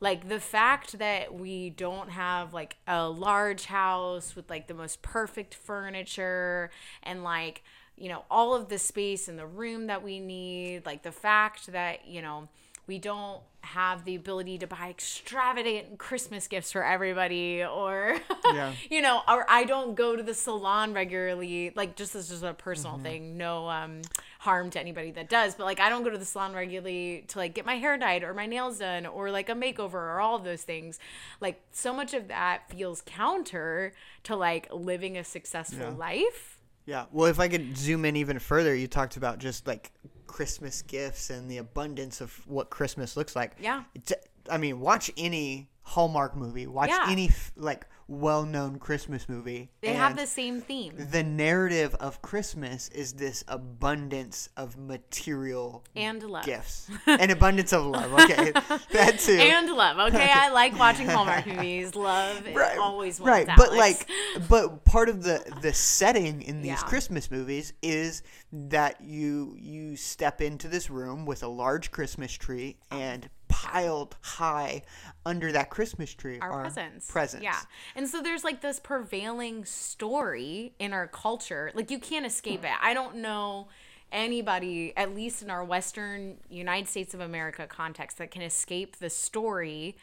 Like 0.00 0.28
the 0.28 0.38
fact 0.38 1.00
that 1.00 1.34
we 1.34 1.70
don't 1.70 2.10
have 2.10 2.54
like 2.54 2.76
a 2.86 3.08
large 3.08 3.64
house 3.64 4.36
with 4.36 4.48
like 4.48 4.68
the 4.68 4.74
most 4.74 5.02
perfect 5.02 5.52
furniture 5.54 6.70
and 7.02 7.24
like 7.24 7.64
you 8.00 8.08
know 8.08 8.24
all 8.30 8.54
of 8.54 8.68
the 8.68 8.78
space 8.78 9.28
in 9.28 9.36
the 9.36 9.46
room 9.46 9.86
that 9.88 10.02
we 10.02 10.20
need 10.20 10.84
like 10.86 11.02
the 11.02 11.12
fact 11.12 11.66
that 11.72 12.06
you 12.06 12.22
know 12.22 12.48
we 12.86 12.98
don't 12.98 13.42
have 13.62 14.04
the 14.06 14.14
ability 14.14 14.56
to 14.56 14.66
buy 14.66 14.88
extravagant 14.88 15.98
christmas 15.98 16.46
gifts 16.46 16.72
for 16.72 16.82
everybody 16.84 17.62
or 17.62 18.18
Yeah. 18.54 18.72
you 18.88 19.02
know 19.02 19.20
or 19.28 19.44
i 19.50 19.64
don't 19.64 19.94
go 19.94 20.16
to 20.16 20.22
the 20.22 20.32
salon 20.34 20.94
regularly. 20.94 21.72
Like 21.74 21.96
just 21.96 22.12
this 22.14 22.30
is 22.30 22.42
a 22.42 22.54
personal 22.54 22.96
thing. 22.98 23.36
No 23.36 23.68
um 23.68 24.00
harm 24.40 24.70
to 24.70 24.80
anybody 24.80 25.10
that 25.10 25.28
does. 25.28 25.54
But 25.54 25.64
like 25.64 25.80
i 25.80 25.90
don't 25.90 26.02
go 26.02 26.08
to 26.10 26.16
the 26.18 26.24
salon 26.24 26.54
regularly 26.54 27.24
to 27.28 27.38
like 27.38 27.52
get 27.54 27.66
my 27.66 27.74
hair 27.76 27.98
dyed 27.98 28.22
or 28.22 28.32
my 28.32 28.46
nails 28.46 28.78
done 28.78 29.04
or 29.06 29.30
like 29.30 29.48
a 29.50 29.54
makeover 29.54 29.94
or 29.94 30.20
all 30.20 30.36
of 30.36 30.44
those 30.44 30.62
things. 30.62 30.98
Like 31.40 31.60
so 31.72 31.92
much 31.92 32.14
of 32.14 32.28
that 32.28 32.70
feels 32.70 33.02
counter 33.04 33.92
to 34.24 34.36
like 34.36 34.68
living 34.72 35.18
a 35.18 35.24
successful 35.24 35.80
Yeah. 35.90 35.90
life 35.90 36.57
Yeah. 36.88 37.04
Well, 37.12 37.26
if 37.26 37.38
I 37.38 37.48
could 37.48 37.76
zoom 37.76 38.06
in 38.06 38.16
even 38.16 38.38
further, 38.38 38.74
you 38.74 38.86
talked 38.88 39.18
about 39.18 39.38
just 39.40 39.66
like 39.66 39.92
Christmas 40.26 40.80
gifts 40.80 41.28
and 41.28 41.50
the 41.50 41.58
abundance 41.58 42.22
of 42.22 42.32
what 42.46 42.70
Christmas 42.70 43.14
looks 43.14 43.36
like. 43.36 43.52
Yeah. 43.60 43.82
It's- 43.94 44.18
I 44.50 44.56
mean, 44.56 44.80
watch 44.80 45.10
any 45.18 45.68
Hallmark 45.88 46.36
movie. 46.36 46.66
Watch 46.66 46.90
Yeah. 46.90 47.06
any 47.08 47.30
like 47.56 47.86
well-known 48.10 48.78
Christmas 48.78 49.28
movie. 49.28 49.70
They 49.82 49.92
have 49.92 50.16
the 50.16 50.26
same 50.26 50.60
theme. 50.62 50.94
the 51.10 51.22
narrative 51.22 51.94
of 51.96 52.22
Christmas 52.22 52.88
is 52.88 53.12
this 53.14 53.44
abundance 53.48 54.48
of 54.56 54.78
material 54.78 55.84
And 55.94 56.22
love. 56.22 56.44
gifts 56.46 56.90
and 57.06 57.30
abundance 57.30 57.72
of 57.72 57.84
love. 57.84 58.12
Okay, 58.14 58.52
that 58.92 59.18
too. 59.18 59.32
And 59.38 59.70
love. 59.74 59.98
Okay, 60.14 60.30
I 60.32 60.50
like 60.50 60.78
watching 60.78 61.06
Hallmark 61.06 61.46
movies. 61.54 61.94
Love 61.94 62.46
right, 62.54 62.78
always 62.78 63.20
right. 63.20 63.46
Alex. 63.48 63.62
But 63.62 63.76
like, 63.76 64.08
but 64.48 64.84
part 64.84 65.08
of 65.08 65.22
the 65.22 65.42
the 65.62 65.72
setting 65.72 66.42
in 66.42 66.62
these 66.62 66.68
Yeah. 66.68 66.76
Christmas 66.76 67.30
movies 67.30 67.72
is 67.82 68.22
that 68.52 69.00
you 69.02 69.54
you 69.58 69.96
step 69.96 70.40
into 70.40 70.68
this 70.68 70.88
room 70.90 71.26
with 71.26 71.42
a 71.42 71.48
large 71.48 71.90
Christmas 71.90 72.32
tree 72.32 72.76
oh. 72.90 72.96
and 72.96 73.28
piled 73.58 74.14
high 74.20 74.82
under 75.26 75.50
that 75.50 75.68
Christmas 75.68 76.14
tree 76.14 76.38
our 76.40 76.50
are 76.50 76.62
presents. 76.62 77.10
presents. 77.10 77.42
Yeah. 77.42 77.58
And 77.96 78.06
so 78.08 78.22
there's 78.22 78.44
like 78.44 78.60
this 78.60 78.78
prevailing 78.78 79.64
story 79.64 80.74
in 80.78 80.92
our 80.92 81.08
culture. 81.08 81.72
Like 81.74 81.90
you 81.90 81.98
can't 81.98 82.24
escape 82.24 82.64
it. 82.64 82.70
I 82.80 82.94
don't 82.94 83.16
know 83.16 83.68
anybody, 84.12 84.92
at 84.96 85.12
least 85.12 85.42
in 85.42 85.50
our 85.50 85.64
Western 85.64 86.36
United 86.48 86.88
States 86.88 87.14
of 87.14 87.20
America 87.20 87.66
context, 87.66 88.18
that 88.18 88.30
can 88.30 88.42
escape 88.42 88.96
the 88.98 89.10
story 89.10 89.96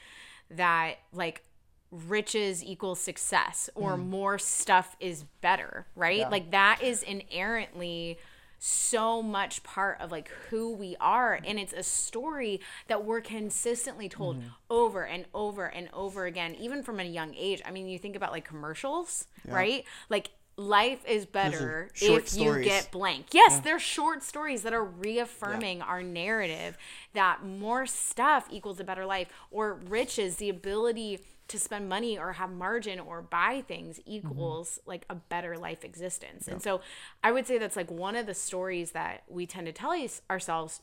that 0.51 0.95
like 1.13 1.43
riches 1.91 2.61
equals 2.61 2.99
success 2.99 3.69
or 3.73 3.95
hmm. 3.95 4.09
more 4.09 4.37
stuff 4.37 4.97
is 4.99 5.23
better, 5.39 5.87
right? 5.95 6.29
Like 6.29 6.51
that 6.51 6.79
is 6.83 7.03
inherently 7.03 8.19
so 8.59 9.21
much 9.21 9.63
part 9.63 9.99
of 9.99 10.11
like 10.11 10.29
who 10.49 10.71
we 10.71 10.95
are. 10.99 11.39
And 11.45 11.59
it's 11.59 11.73
a 11.73 11.83
story 11.83 12.61
that 12.87 13.05
we're 13.05 13.21
consistently 13.21 14.09
told 14.09 14.37
over 14.69 15.05
and 15.05 15.25
over 15.33 15.65
and 15.65 15.89
over 15.93 16.25
again 16.25 16.55
even 16.55 16.83
from 16.83 16.99
a 16.99 17.03
young 17.03 17.33
age. 17.35 17.61
I 17.65 17.71
mean 17.71 17.87
you 17.87 17.99
think 17.99 18.15
about 18.15 18.31
like 18.31 18.45
commercials 18.45 19.27
right? 19.47 19.85
Like 20.09 20.31
life 20.57 21.03
is 21.05 21.25
better 21.25 21.89
if 21.95 22.29
stories. 22.29 22.37
you 22.37 22.63
get 22.63 22.89
blank. 22.91 23.27
Yes 23.33 23.59
they're 23.59 23.79
short 23.79 24.23
stories 24.23 24.63
that 24.63 24.73
are 24.73 24.85
reaffirming 24.85 25.81
our 25.81 26.01
narrative 26.01 26.77
that 27.13 27.45
more 27.45 27.85
stuff 27.85 28.47
equals 28.49 28.79
a 28.79 28.83
better 28.83 29.05
life 29.05 29.29
or 29.51 29.73
riches. 29.73 30.37
The 30.37 30.49
ability 30.49 31.19
to 31.47 31.59
spend 31.59 31.87
money 31.87 32.17
or 32.17 32.33
have 32.33 32.51
margin 32.51 32.99
or 32.99 33.21
buy 33.21 33.63
things 33.67 33.99
mm-hmm. 33.99 34.11
equals 34.11 34.79
like 34.85 35.05
a 35.09 35.15
better 35.15 35.57
life 35.57 35.83
existence. 35.83 36.47
And 36.47 36.61
so 36.61 36.81
i 37.23 37.31
would 37.31 37.47
say 37.47 37.57
that's 37.57 37.75
like 37.75 37.91
one 37.91 38.15
of 38.15 38.25
the 38.25 38.33
stories 38.33 38.91
that 38.91 39.23
we 39.27 39.45
tend 39.45 39.67
to 39.67 39.73
tell 39.73 39.95
ourselves. 40.29 40.81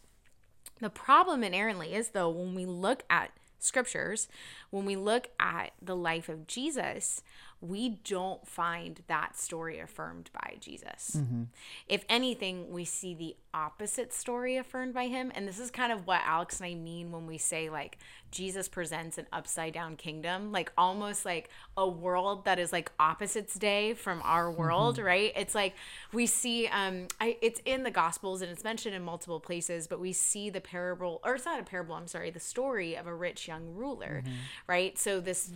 The 0.80 0.90
problem 0.90 1.44
inherently 1.44 1.94
is 1.94 2.10
though 2.10 2.30
when 2.30 2.54
we 2.54 2.66
look 2.66 3.04
at 3.10 3.30
scriptures 3.62 4.28
when 4.70 4.84
we 4.84 4.96
look 4.96 5.28
at 5.38 5.72
the 5.80 5.94
life 5.94 6.28
of 6.28 6.48
jesus 6.48 7.22
we 7.62 8.00
don't 8.04 8.46
find 8.46 9.02
that 9.06 9.38
story 9.38 9.78
affirmed 9.78 10.30
by 10.34 10.56
jesus. 10.60 11.16
Mm-hmm. 11.16 11.44
If 11.88 12.04
anything 12.08 12.70
we 12.70 12.84
see 12.84 13.14
the 13.14 13.36
opposite 13.54 14.12
story 14.12 14.56
affirmed 14.56 14.94
by 14.94 15.06
him. 15.06 15.30
And 15.34 15.46
this 15.46 15.58
is 15.58 15.70
kind 15.70 15.92
of 15.92 16.06
what 16.06 16.20
alex 16.24 16.60
and 16.60 16.70
i 16.70 16.74
mean 16.74 17.12
when 17.12 17.26
we 17.26 17.38
say 17.38 17.70
like 17.70 17.98
jesus 18.30 18.68
presents 18.68 19.18
an 19.18 19.26
upside 19.32 19.74
down 19.74 19.94
kingdom 19.94 20.50
like 20.52 20.72
almost 20.76 21.24
like 21.24 21.50
a 21.76 21.86
world 21.86 22.46
that 22.46 22.58
is 22.58 22.72
like 22.72 22.90
opposites 22.98 23.54
day 23.54 23.94
from 23.94 24.20
our 24.24 24.46
mm-hmm. 24.46 24.60
world 24.60 24.98
right? 24.98 25.32
It's 25.36 25.54
like 25.54 25.74
we 26.12 26.26
see 26.26 26.66
um 26.66 27.06
I, 27.20 27.36
it's 27.40 27.60
in 27.64 27.84
the 27.84 27.90
gospels 27.90 28.42
and 28.42 28.50
it's 28.50 28.64
mentioned 28.64 28.94
in 28.94 29.02
multiple 29.02 29.40
places 29.40 29.86
but 29.86 30.00
we 30.00 30.12
see 30.12 30.50
the 30.50 30.60
parable 30.60 31.20
or 31.24 31.34
it's 31.34 31.44
not 31.44 31.60
a 31.60 31.64
parable 31.64 31.94
i'm 31.94 32.06
sorry 32.06 32.30
the 32.30 32.40
story 32.40 32.96
of 32.96 33.06
a 33.06 33.14
rich 33.14 33.46
young 33.46 33.74
ruler 33.74 34.22
mm-hmm. 34.24 34.34
right? 34.66 34.98
So 34.98 35.20
this 35.20 35.50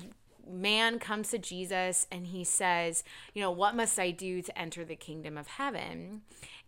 man 0.48 0.98
comes 0.98 1.30
to 1.30 1.38
Jesus 1.38 2.06
and 2.10 2.26
he 2.26 2.44
says, 2.44 3.04
You 3.34 3.42
know, 3.42 3.50
what 3.50 3.74
must 3.74 3.98
I 3.98 4.10
do 4.10 4.42
to 4.42 4.58
enter 4.58 4.84
the 4.84 4.96
kingdom 4.96 5.36
of 5.36 5.46
heaven? 5.46 6.22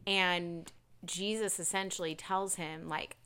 And 0.07 0.71
Jesus 1.05 1.61
essentially 1.61 2.15
tells 2.15 2.57
him, 2.57 2.89
like, 2.89 3.17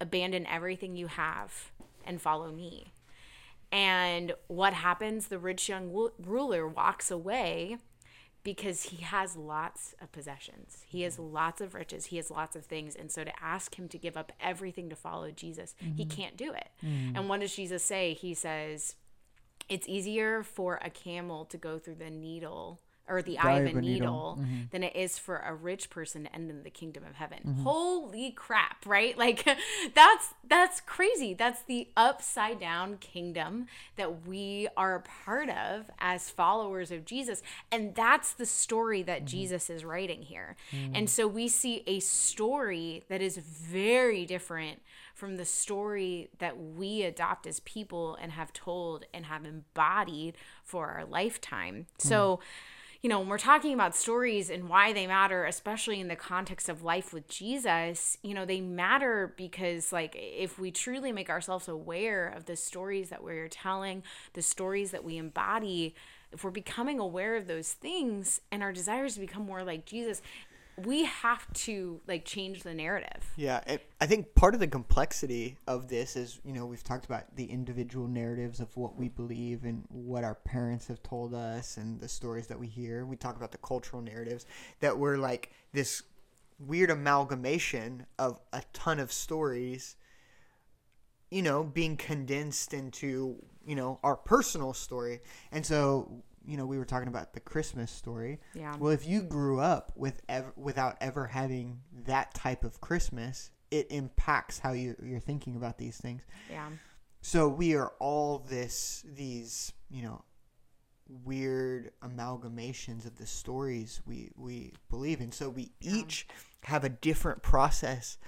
abandon 0.00 0.46
everything 0.46 0.96
you 0.96 1.08
have 1.08 1.70
and 2.04 2.20
follow 2.20 2.50
me. 2.50 2.92
And 3.72 4.32
what 4.48 4.72
happens? 4.72 5.28
The 5.28 5.38
rich 5.38 5.68
young 5.68 5.92
ru- 5.92 6.12
ruler 6.18 6.66
walks 6.66 7.10
away 7.10 7.78
because 8.42 8.84
he 8.84 9.02
has 9.02 9.36
lots 9.36 9.94
of 10.00 10.10
possessions. 10.12 10.84
He 10.88 11.02
has 11.02 11.16
mm-hmm. 11.16 11.34
lots 11.34 11.60
of 11.60 11.74
riches. 11.74 12.06
He 12.06 12.16
has 12.16 12.30
lots 12.30 12.56
of 12.56 12.64
things. 12.64 12.96
And 12.96 13.10
so 13.12 13.22
to 13.22 13.32
ask 13.42 13.78
him 13.78 13.86
to 13.88 13.98
give 13.98 14.16
up 14.16 14.32
everything 14.40 14.88
to 14.88 14.96
follow 14.96 15.30
Jesus, 15.30 15.74
he 15.78 16.04
mm-hmm. 16.04 16.10
can't 16.10 16.36
do 16.36 16.52
it. 16.52 16.68
Mm. 16.84 17.16
And 17.16 17.28
what 17.28 17.40
does 17.40 17.54
Jesus 17.54 17.84
say? 17.84 18.14
He 18.14 18.34
says, 18.34 18.96
it's 19.70 19.88
easier 19.88 20.42
for 20.42 20.78
a 20.82 20.90
camel 20.90 21.46
to 21.46 21.56
go 21.56 21.78
through 21.78 21.94
the 21.94 22.10
needle 22.10 22.80
or 23.10 23.22
the 23.22 23.38
eye 23.38 23.58
of 23.58 23.76
a 23.76 23.80
needle, 23.80 24.38
mm-hmm. 24.40 24.62
than 24.70 24.84
it 24.84 24.94
is 24.94 25.18
for 25.18 25.38
a 25.38 25.52
rich 25.52 25.90
person 25.90 26.24
to 26.24 26.34
end 26.34 26.48
in 26.48 26.62
the 26.62 26.70
kingdom 26.70 27.02
of 27.04 27.16
heaven. 27.16 27.38
Mm-hmm. 27.44 27.62
Holy 27.64 28.30
crap, 28.30 28.86
right? 28.86 29.18
Like 29.18 29.44
that's 29.94 30.34
that's 30.48 30.80
crazy. 30.80 31.34
That's 31.34 31.62
the 31.62 31.88
upside 31.96 32.60
down 32.60 32.98
kingdom 32.98 33.66
that 33.96 34.26
we 34.26 34.68
are 34.76 34.94
a 34.94 35.00
part 35.00 35.50
of 35.50 35.90
as 35.98 36.30
followers 36.30 36.92
of 36.92 37.04
Jesus. 37.04 37.42
And 37.72 37.94
that's 37.94 38.32
the 38.32 38.46
story 38.46 39.02
that 39.02 39.18
mm-hmm. 39.18 39.26
Jesus 39.26 39.68
is 39.68 39.84
writing 39.84 40.22
here. 40.22 40.56
Mm. 40.70 40.92
And 40.94 41.10
so 41.10 41.26
we 41.26 41.48
see 41.48 41.82
a 41.86 41.98
story 42.00 43.02
that 43.08 43.20
is 43.20 43.36
very 43.38 44.24
different 44.24 44.80
from 45.20 45.36
the 45.36 45.44
story 45.44 46.30
that 46.38 46.58
we 46.58 47.02
adopt 47.02 47.46
as 47.46 47.60
people 47.60 48.16
and 48.22 48.32
have 48.32 48.54
told 48.54 49.04
and 49.12 49.26
have 49.26 49.44
embodied 49.44 50.34
for 50.64 50.88
our 50.88 51.04
lifetime. 51.04 51.86
Hmm. 52.00 52.08
So, 52.08 52.40
you 53.02 53.10
know, 53.10 53.20
when 53.20 53.28
we're 53.28 53.38
talking 53.38 53.74
about 53.74 53.94
stories 53.94 54.48
and 54.48 54.68
why 54.68 54.94
they 54.94 55.06
matter, 55.06 55.44
especially 55.44 56.00
in 56.00 56.08
the 56.08 56.16
context 56.16 56.70
of 56.70 56.82
life 56.82 57.12
with 57.12 57.28
Jesus, 57.28 58.16
you 58.22 58.32
know, 58.32 58.46
they 58.46 58.62
matter 58.62 59.34
because, 59.36 59.92
like, 59.92 60.16
if 60.16 60.58
we 60.58 60.70
truly 60.70 61.12
make 61.12 61.28
ourselves 61.28 61.68
aware 61.68 62.26
of 62.26 62.46
the 62.46 62.56
stories 62.56 63.10
that 63.10 63.22
we're 63.22 63.48
telling, 63.48 64.02
the 64.32 64.42
stories 64.42 64.90
that 64.90 65.04
we 65.04 65.18
embody, 65.18 65.94
if 66.32 66.44
we're 66.44 66.50
becoming 66.50 66.98
aware 66.98 67.36
of 67.36 67.46
those 67.46 67.72
things 67.72 68.40
and 68.50 68.62
our 68.62 68.72
desires 68.72 69.14
to 69.14 69.20
become 69.20 69.44
more 69.44 69.64
like 69.64 69.84
Jesus, 69.84 70.22
we 70.84 71.04
have 71.04 71.52
to 71.52 72.00
like 72.06 72.24
change 72.24 72.62
the 72.62 72.74
narrative. 72.74 73.30
Yeah, 73.36 73.60
it, 73.66 73.86
I 74.00 74.06
think 74.06 74.34
part 74.34 74.54
of 74.54 74.60
the 74.60 74.66
complexity 74.66 75.56
of 75.66 75.88
this 75.88 76.16
is, 76.16 76.40
you 76.44 76.52
know, 76.52 76.66
we've 76.66 76.84
talked 76.84 77.04
about 77.04 77.36
the 77.36 77.44
individual 77.44 78.08
narratives 78.08 78.60
of 78.60 78.76
what 78.76 78.96
we 78.96 79.08
believe 79.08 79.64
and 79.64 79.84
what 79.88 80.24
our 80.24 80.34
parents 80.34 80.86
have 80.88 81.02
told 81.02 81.34
us 81.34 81.76
and 81.76 82.00
the 82.00 82.08
stories 82.08 82.46
that 82.48 82.58
we 82.58 82.66
hear. 82.66 83.04
We 83.04 83.16
talk 83.16 83.36
about 83.36 83.52
the 83.52 83.58
cultural 83.58 84.02
narratives 84.02 84.46
that 84.80 84.96
we're 84.98 85.16
like 85.16 85.50
this 85.72 86.02
weird 86.58 86.90
amalgamation 86.90 88.06
of 88.18 88.40
a 88.52 88.62
ton 88.72 89.00
of 89.00 89.12
stories, 89.12 89.96
you 91.30 91.42
know, 91.42 91.64
being 91.64 91.96
condensed 91.96 92.74
into, 92.74 93.36
you 93.66 93.74
know, 93.74 93.98
our 94.02 94.16
personal 94.16 94.74
story. 94.74 95.20
And 95.52 95.64
so, 95.64 96.22
you 96.44 96.56
know, 96.56 96.66
we 96.66 96.78
were 96.78 96.84
talking 96.84 97.08
about 97.08 97.32
the 97.32 97.40
Christmas 97.40 97.90
story. 97.90 98.40
Yeah. 98.54 98.76
Well, 98.78 98.92
if 98.92 99.06
you 99.06 99.22
grew 99.22 99.60
up 99.60 99.92
with 99.96 100.20
ever, 100.28 100.52
without 100.56 100.96
ever 101.00 101.26
having 101.26 101.80
that 102.06 102.34
type 102.34 102.64
of 102.64 102.80
Christmas, 102.80 103.50
it 103.70 103.86
impacts 103.90 104.58
how 104.58 104.72
you, 104.72 104.96
you're 105.02 105.20
thinking 105.20 105.56
about 105.56 105.78
these 105.78 105.96
things. 105.96 106.22
Yeah. 106.50 106.68
So 107.22 107.48
we 107.48 107.74
are 107.74 107.92
all 107.98 108.38
this 108.38 109.04
these 109.06 109.72
you 109.90 110.02
know 110.02 110.24
weird 111.24 111.90
amalgamations 112.02 113.04
of 113.04 113.16
the 113.18 113.26
stories 113.26 114.00
we 114.06 114.30
we 114.36 114.72
believe 114.88 115.20
in. 115.20 115.32
So 115.32 115.48
we 115.48 115.72
each 115.80 116.26
have 116.64 116.84
a 116.84 116.88
different 116.88 117.42
process, 117.42 118.18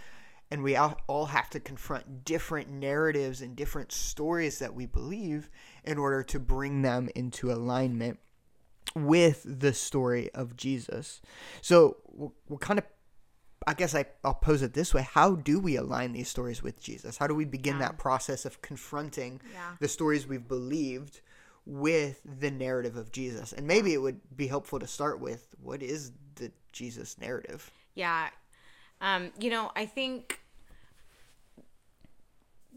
and 0.52 0.62
we 0.62 0.76
all, 0.76 1.26
have 1.26 1.49
to 1.49 1.61
confront 1.61 2.26
different 2.26 2.68
narratives 2.71 3.40
and 3.40 3.56
different 3.56 3.90
stories 3.90 4.59
that 4.59 4.75
we 4.75 4.85
believe 4.85 5.49
in 5.82 5.97
order 5.97 6.23
to 6.25 6.38
bring 6.38 6.82
them 6.82 7.09
into 7.14 7.50
alignment 7.50 8.18
with 8.94 9.47
the 9.47 9.73
story 9.73 10.30
of 10.35 10.54
Jesus. 10.54 11.23
So 11.62 11.97
we'll, 12.06 12.35
we'll 12.49 12.59
kind 12.59 12.78
of 12.78 12.85
I 13.66 13.73
guess 13.75 13.94
I, 13.94 14.04
I'll 14.25 14.35
pose 14.35 14.61
it 14.61 14.75
this 14.75 14.92
way. 14.92 15.06
How 15.11 15.37
do 15.37 15.59
we 15.59 15.76
align 15.76 16.12
these 16.12 16.28
stories 16.28 16.62
with 16.62 16.82
Jesus? 16.82 17.16
How 17.16 17.26
do 17.28 17.35
we 17.35 17.44
begin 17.47 17.78
that 17.78 17.97
process 17.97 18.44
of 18.44 18.61
confronting 18.61 19.40
Yeah. 19.54 19.76
the 19.80 19.88
stories 19.88 20.26
we've 20.26 20.49
believed 20.49 21.21
with 21.64 22.21
the 22.25 22.50
narrative 22.50 22.97
of 22.97 23.11
Jesus? 23.12 23.52
And 23.52 23.66
maybe 23.66 23.94
it 23.94 24.02
would 24.02 24.21
be 24.37 24.49
helpful 24.49 24.80
to 24.80 24.87
start 24.87 25.21
with 25.21 25.54
what 25.62 25.80
is 25.80 26.11
the 26.35 26.50
Jesus 26.73 27.18
narrative? 27.18 27.71
Yeah. 27.94 28.30
Um, 29.00 29.30
you 29.38 29.49
know, 29.49 29.71
I 29.76 29.87
think 29.87 30.41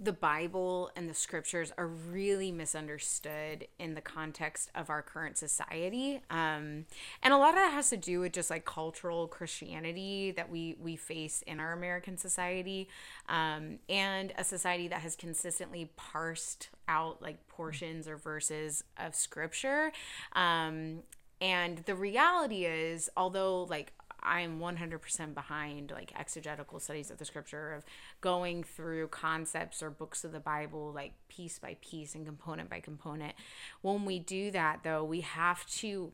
the 0.02 0.12
Bible 0.12 0.92
and 0.96 1.10
the 1.10 1.14
scriptures 1.14 1.72
are 1.78 1.88
really 1.88 2.52
misunderstood 2.52 3.68
in 3.80 3.94
the 3.94 4.02
context 4.02 4.70
of 4.75 4.90
our 4.90 5.02
current 5.02 5.38
society. 5.38 6.22
Um, 6.30 6.86
and 7.24 7.34
a 7.34 7.38
lot 7.38 7.50
of 7.50 7.56
that 7.56 7.72
has 7.72 7.90
to 7.92 7.98
do 7.98 8.20
with 8.20 8.34
just 8.34 8.50
like 8.50 8.66
cultural 8.66 9.28
Christianity 9.28 10.32
that 10.32 10.50
we, 10.50 10.75
we 10.82 10.96
face 10.98 11.44
in 11.48 11.60
our 11.60 11.72
American 11.72 12.18
society 12.18 12.90
um, 13.30 13.80
and 13.88 14.34
a 14.38 14.44
society 14.44 14.90
that 14.90 15.00
has 15.00 15.16
consistently 15.16 15.92
parsed 15.96 16.70
out 16.88 17.22
like 17.22 17.48
portions 17.48 18.08
or 18.08 18.18
verses 18.18 18.84
of 18.98 19.16
scripture. 19.16 19.94
Um, 20.34 21.04
and 21.42 21.80
the 21.80 21.96
reality 21.96 22.66
is, 22.66 23.10
although 23.16 23.64
like 23.64 23.94
I'm 24.25 24.60
100% 24.60 25.34
behind 25.34 25.91
like 25.91 26.12
exegetical 26.17 26.79
studies 26.79 27.12
of 27.12 27.17
the 27.17 27.25
scripture 27.25 27.74
of 27.74 27.84
going 28.22 28.63
through 28.63 29.10
concepts 29.10 29.84
or 29.84 29.89
books 29.89 30.24
of 30.24 30.32
the 30.32 30.39
Bible 30.39 30.91
like 30.94 31.13
piece 31.29 31.60
by 31.60 31.77
piece 31.82 32.15
and 32.15 32.25
component 32.25 32.70
by 32.70 32.79
component. 32.79 33.34
When 33.82 34.05
we 34.05 34.20
do 34.20 34.51
that 34.51 34.82
though, 34.84 35.03
we 35.03 35.22
have 35.22 35.65
to 35.67 36.12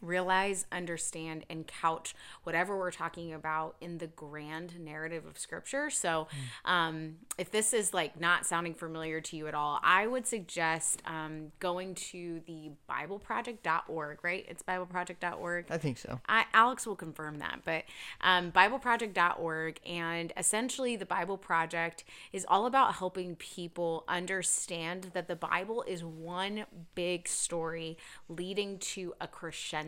realize, 0.00 0.66
understand, 0.70 1.44
and 1.48 1.66
couch 1.66 2.14
whatever 2.44 2.76
we're 2.76 2.90
talking 2.90 3.32
about 3.32 3.76
in 3.80 3.98
the 3.98 4.06
grand 4.06 4.78
narrative 4.78 5.24
of 5.26 5.38
Scripture. 5.38 5.90
So, 5.90 6.28
um, 6.64 7.16
if 7.38 7.50
this 7.50 7.72
is 7.72 7.94
like 7.94 8.20
not 8.20 8.46
sounding 8.46 8.74
familiar 8.74 9.20
to 9.20 9.36
you 9.36 9.46
at 9.46 9.54
all, 9.54 9.80
I 9.82 10.06
would 10.06 10.26
suggest 10.26 11.02
um, 11.06 11.52
going 11.60 11.94
to 11.94 12.40
the 12.46 12.70
BibleProject.org. 12.90 14.18
Right? 14.22 14.44
It's 14.48 14.62
BibleProject.org. 14.62 15.66
I 15.70 15.78
think 15.78 15.98
so. 15.98 16.20
I, 16.28 16.44
Alex 16.52 16.86
will 16.86 16.96
confirm 16.96 17.38
that, 17.38 17.60
but 17.64 17.84
um, 18.20 18.52
BibleProject.org 18.52 19.80
and 19.86 20.32
essentially 20.36 20.96
the 20.96 21.06
Bible 21.06 21.38
Project 21.38 22.04
is 22.32 22.44
all 22.48 22.66
about 22.66 22.94
helping 22.96 23.36
people 23.36 24.04
understand 24.08 25.10
that 25.12 25.28
the 25.28 25.36
Bible 25.36 25.84
is 25.86 26.04
one 26.04 26.64
big 26.94 27.28
story 27.28 27.96
leading 28.28 28.78
to 28.78 29.14
a 29.20 29.26
crescendo. 29.26 29.85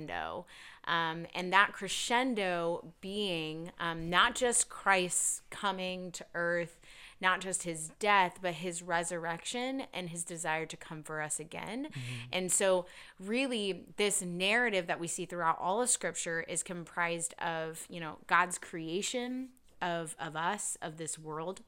Um, 0.87 1.27
and 1.35 1.53
that 1.53 1.73
crescendo 1.73 2.93
being 3.01 3.73
um, 3.79 4.09
not 4.09 4.35
just 4.35 4.69
Christ's 4.69 5.43
coming 5.51 6.11
to 6.13 6.25
earth, 6.35 6.81
not 7.21 7.41
just 7.41 7.65
his 7.65 7.91
death, 7.99 8.39
but 8.41 8.55
his 8.55 8.81
resurrection 8.81 9.83
and 9.93 10.09
his 10.09 10.25
desire 10.25 10.67
to 10.67 10.77
come 10.77 11.03
for 11.03 11.21
us 11.21 11.41
again. 11.41 11.89
And 12.33 12.51
so, 12.51 12.87
really, 13.19 13.85
this 13.97 14.23
narrative 14.23 14.87
that 14.87 15.01
we 15.01 15.09
see 15.09 15.27
throughout 15.27 15.59
all 15.61 15.83
of 15.83 15.91
Scripture 15.91 16.45
is 16.49 16.63
comprised 16.63 17.35
of, 17.41 17.87
you 17.91 18.01
know, 18.01 18.19
God's 18.27 18.57
creation 18.57 19.49
of 19.83 20.17
of 20.21 20.37
us, 20.37 20.79
of 20.81 20.97
this 20.97 21.19
world, 21.19 21.61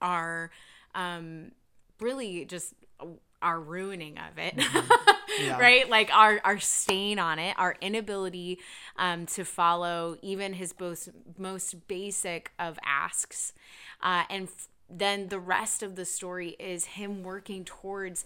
our 0.00 0.50
um, 0.94 1.52
really 2.00 2.44
just 2.44 2.74
our 3.42 3.60
ruining 3.60 4.18
of 4.18 4.38
it. 4.38 4.54
Yeah. 5.40 5.58
right 5.58 5.88
like 5.88 6.10
our 6.12 6.40
our 6.44 6.58
stain 6.58 7.20
on 7.20 7.38
it 7.38 7.54
our 7.56 7.76
inability 7.80 8.58
um, 8.96 9.26
to 9.26 9.44
follow 9.44 10.16
even 10.22 10.52
his 10.54 10.74
most 10.78 11.08
most 11.38 11.86
basic 11.86 12.50
of 12.58 12.78
asks 12.84 13.52
uh, 14.02 14.24
and 14.28 14.48
f- 14.48 14.68
then 14.90 15.28
the 15.28 15.38
rest 15.38 15.82
of 15.82 15.96
the 15.96 16.04
story 16.04 16.56
is 16.58 16.84
him 16.84 17.22
working 17.22 17.64
towards 17.64 18.24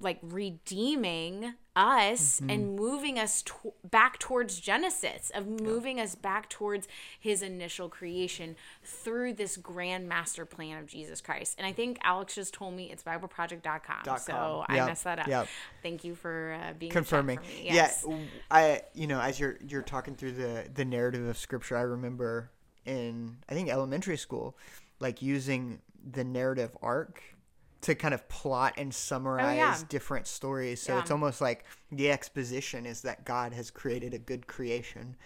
like 0.00 0.18
redeeming 0.22 1.54
us 1.74 2.40
and 2.48 2.76
moving 2.76 3.18
us 3.18 3.42
to- 3.42 3.72
back 3.82 4.18
towards 4.18 4.60
Genesis, 4.60 5.30
of 5.34 5.48
moving 5.48 5.98
us 5.98 6.14
back 6.14 6.48
towards 6.48 6.86
his 7.18 7.42
initial 7.42 7.88
creation 7.88 8.54
through 8.84 9.32
this 9.32 9.56
grand 9.56 10.08
master 10.08 10.46
plan 10.46 10.78
of 10.78 10.86
Jesus 10.86 11.20
Christ. 11.20 11.56
And 11.58 11.66
I 11.66 11.72
think 11.72 11.98
Alex 12.02 12.36
just 12.36 12.54
told 12.54 12.74
me 12.74 12.90
it's 12.92 13.02
BibleProject.com. 13.02 14.02
Dot 14.04 14.20
So 14.20 14.32
com. 14.32 14.66
I 14.68 14.86
messed 14.86 15.04
that 15.04 15.18
up. 15.18 15.26
Yep. 15.26 15.48
Thank 15.82 16.04
you 16.04 16.14
for 16.14 16.56
uh, 16.62 16.74
being 16.78 16.92
confirming. 16.92 17.40
Yes. 17.60 18.04
Yeah, 18.08 18.16
i 18.50 18.82
you 18.94 19.06
know 19.08 19.20
as 19.20 19.40
you're 19.40 19.58
you're 19.66 19.82
talking 19.82 20.14
through 20.14 20.32
the 20.32 20.66
the 20.72 20.84
narrative 20.84 21.26
of 21.26 21.36
scripture, 21.36 21.76
I 21.76 21.82
remember 21.82 22.50
in 22.84 23.38
I 23.48 23.54
think 23.54 23.68
elementary 23.70 24.16
school, 24.16 24.56
like 25.00 25.22
using 25.22 25.80
the 26.12 26.24
narrative 26.24 26.76
arc 26.82 27.22
to 27.80 27.94
kind 27.94 28.12
of 28.14 28.28
plot 28.28 28.74
and 28.76 28.92
summarize 28.92 29.82
oh, 29.82 29.86
different 29.88 30.26
stories. 30.26 30.82
So 30.82 30.92
Oh, 30.92 30.96
Yeah. 30.96 31.02
it's 31.02 31.10
almost 31.10 31.40
like 31.40 31.64
the 31.92 32.10
exposition 32.10 32.86
is 32.86 33.02
that 33.02 33.24
God 33.24 33.52
has 33.52 33.70
created 33.70 34.14
a 34.14 34.18
good 34.18 34.46
creation 34.46 35.16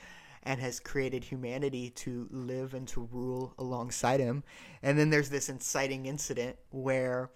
and 0.43 0.61
has 0.61 0.81
created 0.81 1.25
humanity 1.25 1.88
to 1.91 2.29
live 2.31 2.75
and 2.75 2.87
to 2.88 3.09
rule 3.12 3.55
alongside 3.59 4.21
him. 4.21 4.43
And 4.83 4.99
then 4.99 5.09
there's 5.11 5.31
this 5.31 5.49
inciting 5.49 6.05
incident 6.07 6.57
where 6.71 7.31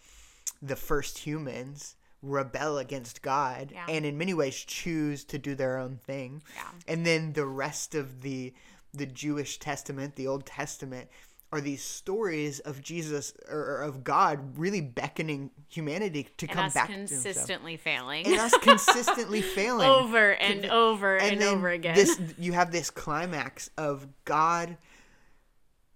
the 0.61 0.77
first 0.77 1.19
humans 1.19 1.97
rebel 2.23 2.79
against 2.79 3.23
God 3.23 3.71
Yeah. 3.73 3.87
and 3.89 4.05
in 4.05 4.19
many 4.19 4.35
ways 4.35 4.57
choose 4.57 5.25
to 5.27 5.39
do 5.39 5.55
their 5.55 5.79
own 5.79 5.97
thing. 5.99 6.43
Yeah. 6.57 6.69
And 6.89 7.07
then 7.07 7.33
the 7.35 7.47
rest 7.47 7.95
of 7.95 8.21
the 8.23 8.53
the 8.93 9.07
Jewish 9.07 9.59
Testament, 9.59 10.17
the 10.17 10.27
Old 10.27 10.47
Testament 10.47 11.11
are 11.53 11.61
these 11.61 11.83
stories 11.83 12.59
of 12.61 12.83
Jesus 12.83 13.33
or 13.49 13.83
of 13.83 14.03
God 14.03 14.59
really 14.59 14.81
beckoning 14.81 15.51
humanity 15.69 16.29
to 16.39 16.47
and 16.47 16.55
come 16.55 16.71
back 16.71 16.89
to 16.89 16.95
consistently 16.95 17.77
failing 17.77 18.27
And 18.27 18.39
us 18.39 18.57
consistently 18.59 19.43
failing 19.55 19.89
over 19.89 20.33
and 20.33 20.67
over 20.67 21.17
and, 21.17 21.41
then 21.41 21.57
over 21.57 21.69
again. 21.69 21.95
This 21.95 22.21
you 22.37 22.53
have 22.53 22.73
this 22.73 22.91
climax 22.91 23.71
of 23.79 24.09
God 24.25 24.77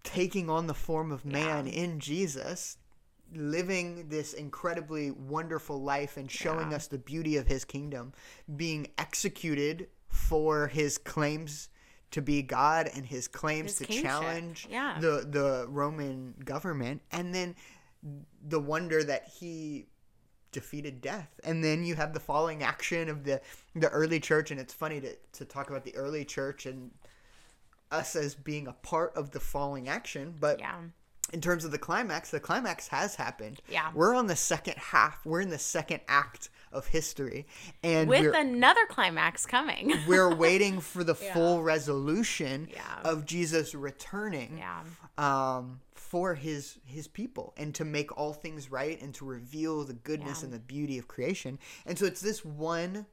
taking 0.03 0.49
on 0.49 0.67
the 0.67 0.75
form 0.75 1.11
of 1.13 1.25
man 1.25 1.67
in 1.67 1.99
Jesus, 2.01 2.79
living 3.35 4.09
this 4.09 4.33
incredibly 4.33 5.11
wonderful 5.11 5.83
life 5.83 6.17
and 6.17 6.31
showing 6.31 6.71
Yeah. 6.71 6.77
us 6.77 6.87
the 6.87 6.99
beauty 6.99 7.37
of 7.37 7.49
his 7.49 7.65
kingdom, 7.65 8.13
being 8.57 8.89
executed 8.99 9.89
for 10.09 10.69
his 10.69 10.97
claims 10.97 11.69
to 12.13 12.21
be 12.23 12.43
God 12.43 12.89
and 12.95 13.07
his 13.07 13.29
claims 13.29 13.79
His 13.79 13.79
to 13.79 13.85
kingship. 13.87 14.05
challenge 14.05 14.67
Yeah. 14.71 14.99
the 15.01 15.27
the 15.29 15.67
Roman 15.69 16.35
government 16.45 17.03
and 17.13 17.35
then 17.35 17.55
the 18.49 18.59
wonder 18.61 19.03
that 19.05 19.29
he 19.39 19.87
defeated 20.53 21.01
death 21.01 21.39
and 21.45 21.63
then 21.63 21.85
you 21.85 21.95
have 21.95 22.13
the 22.13 22.19
falling 22.21 22.63
action 22.63 23.09
of 23.09 23.23
the 23.25 23.41
the 23.77 23.89
early 23.91 24.19
church 24.19 24.51
and 24.51 24.59
it's 24.59 24.75
funny 24.75 25.01
to, 25.01 25.15
to 25.33 25.45
talk 25.45 25.71
about 25.71 25.85
the 25.85 25.95
early 25.95 26.25
church 26.25 26.67
and 26.67 26.91
us 27.93 28.17
as 28.17 28.35
being 28.35 28.67
a 28.67 28.73
part 28.73 29.13
of 29.17 29.31
the 29.31 29.39
falling 29.41 29.89
action 29.89 30.35
but 30.41 30.59
yeah. 30.59 30.81
In 31.33 31.41
terms 31.41 31.65
of 31.65 31.71
the 31.71 31.79
climax 31.79 32.31
the 32.31 32.41
climax 32.41 32.89
has 32.89 33.15
happened 33.15 33.61
Yeah. 33.69 33.91
we're 33.95 34.15
on 34.15 34.27
the 34.27 34.37
second 34.37 34.75
half 34.77 35.25
we're 35.25 35.41
in 35.41 35.51
the 35.51 35.59
second 35.59 36.01
act 36.09 36.51
of 36.73 36.87
history 36.87 37.47
and 37.83 38.09
With 38.09 38.33
another 38.35 38.87
climax 38.89 39.45
coming. 39.45 39.93
we're 40.07 40.33
waiting 40.35 40.81
for 40.81 41.03
the 41.05 41.15
full 41.15 41.63
resolution 41.63 42.69
Yeah. 42.73 43.01
of 43.05 43.27
jesus 43.27 43.75
returning 43.75 44.59
yeah. 44.59 44.83
um, 45.19 45.81
for 45.95 46.35
his 46.35 46.79
his 46.85 47.07
people 47.09 47.55
and 47.57 47.75
to 47.75 47.85
make 47.85 48.17
all 48.17 48.33
things 48.33 48.71
right 48.71 49.01
and 49.01 49.15
to 49.15 49.25
reveal 49.25 49.85
the 49.85 49.95
goodness 49.95 50.41
Yeah. 50.41 50.47
and 50.47 50.55
the 50.55 50.59
beauty 50.59 50.99
of 50.99 51.07
creation. 51.07 51.59
And 51.87 51.97
so 51.99 52.05
it's 52.05 52.21
this 52.21 52.45
one 52.45 53.07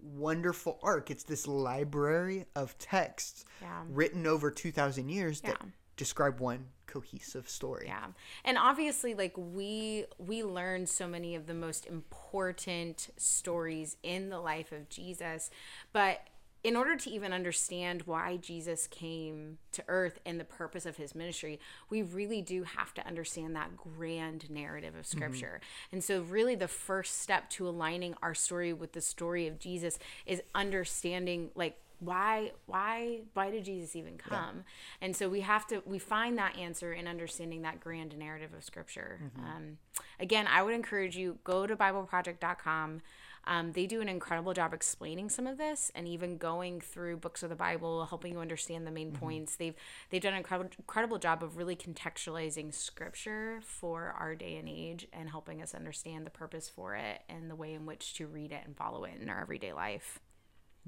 wonderful 0.00 0.78
arc. 0.82 1.10
It's 1.10 1.24
this 1.24 1.46
library 1.46 2.46
of 2.54 2.78
texts 2.78 3.44
Yeah. 3.60 3.82
written 3.88 4.26
over 4.26 4.50
2000 4.50 5.08
years 5.08 5.40
that 5.42 5.60
describe 5.96 6.40
one 6.40 6.66
cohesive 6.88 7.48
story. 7.48 7.84
Yeah. 7.86 8.06
And 8.44 8.58
obviously 8.58 9.14
like 9.14 9.34
we 9.36 10.06
we 10.18 10.42
learn 10.42 10.86
so 10.86 11.06
many 11.06 11.36
of 11.36 11.46
the 11.46 11.54
most 11.54 11.86
important 11.86 13.10
stories 13.16 13.96
in 14.02 14.30
the 14.30 14.40
life 14.40 14.72
of 14.72 14.88
Jesus, 14.88 15.50
but 15.92 16.22
in 16.64 16.74
order 16.74 16.96
to 16.96 17.10
even 17.10 17.32
understand 17.32 18.02
why 18.02 18.36
Jesus 18.36 18.88
came 18.88 19.58
to 19.72 19.84
earth 19.86 20.18
and 20.26 20.40
the 20.40 20.44
purpose 20.44 20.86
of 20.86 20.96
his 20.96 21.14
ministry, 21.14 21.60
we 21.88 22.02
really 22.02 22.42
do 22.42 22.64
have 22.64 22.92
to 22.94 23.06
understand 23.06 23.54
that 23.54 23.76
grand 23.76 24.50
narrative 24.50 24.94
of 24.96 25.06
mm-hmm. 25.06 25.18
scripture. 25.18 25.60
And 25.92 26.02
so 26.02 26.22
really 26.22 26.56
the 26.56 26.68
first 26.68 27.20
step 27.20 27.48
to 27.50 27.68
aligning 27.68 28.14
our 28.22 28.34
story 28.34 28.72
with 28.72 28.92
the 28.92 29.00
story 29.00 29.46
of 29.46 29.60
Jesus 29.60 30.00
is 30.26 30.42
understanding 30.54 31.50
like 31.54 31.78
why 32.00 32.52
why 32.66 33.20
why 33.34 33.50
did 33.50 33.64
jesus 33.64 33.96
even 33.96 34.16
come? 34.16 34.64
And 35.00 35.16
so 35.16 35.28
we 35.28 35.40
have 35.40 35.66
to 35.68 35.82
we 35.84 35.98
find 35.98 36.38
that 36.38 36.56
answer 36.56 36.92
in 36.92 37.06
understanding 37.08 37.62
that 37.62 37.80
grand 37.80 38.16
narrative 38.16 38.54
of 38.54 38.64
scripture. 38.64 39.20
Um, 39.38 39.78
again 40.20 40.46
i 40.48 40.62
would 40.62 40.74
encourage 40.74 41.16
you 41.16 41.38
go 41.44 41.66
to 41.66 41.76
bibleproject.com 41.76 43.00
um, 43.48 43.72
they 43.72 43.86
do 43.86 44.02
an 44.02 44.10
incredible 44.10 44.52
job 44.52 44.74
explaining 44.74 45.30
some 45.30 45.46
of 45.46 45.56
this 45.56 45.90
and 45.94 46.06
even 46.06 46.36
going 46.36 46.82
through 46.82 47.16
books 47.16 47.42
of 47.42 47.48
the 47.48 47.56
bible 47.56 48.04
helping 48.04 48.32
you 48.32 48.40
understand 48.40 48.86
the 48.86 48.90
main 48.90 49.10
points. 49.12 49.56
They've 49.56 49.74
they've 50.10 50.20
done 50.20 50.34
an 50.34 50.38
incredible, 50.38 50.70
incredible 50.78 51.18
job 51.18 51.42
of 51.42 51.56
really 51.56 51.74
contextualizing 51.74 52.74
scripture 52.74 53.60
for 53.62 54.14
our 54.18 54.34
day 54.34 54.56
and 54.56 54.68
age 54.68 55.08
and 55.14 55.30
helping 55.30 55.62
us 55.62 55.74
understand 55.74 56.26
the 56.26 56.30
purpose 56.30 56.68
for 56.68 56.94
it 56.94 57.22
and 57.28 57.50
the 57.50 57.56
way 57.56 57.72
in 57.72 57.86
which 57.86 58.12
to 58.14 58.26
read 58.26 58.52
it 58.52 58.62
and 58.66 58.76
follow 58.76 59.04
it 59.04 59.14
in 59.18 59.30
our 59.30 59.40
everyday 59.40 59.72
life. 59.72 60.20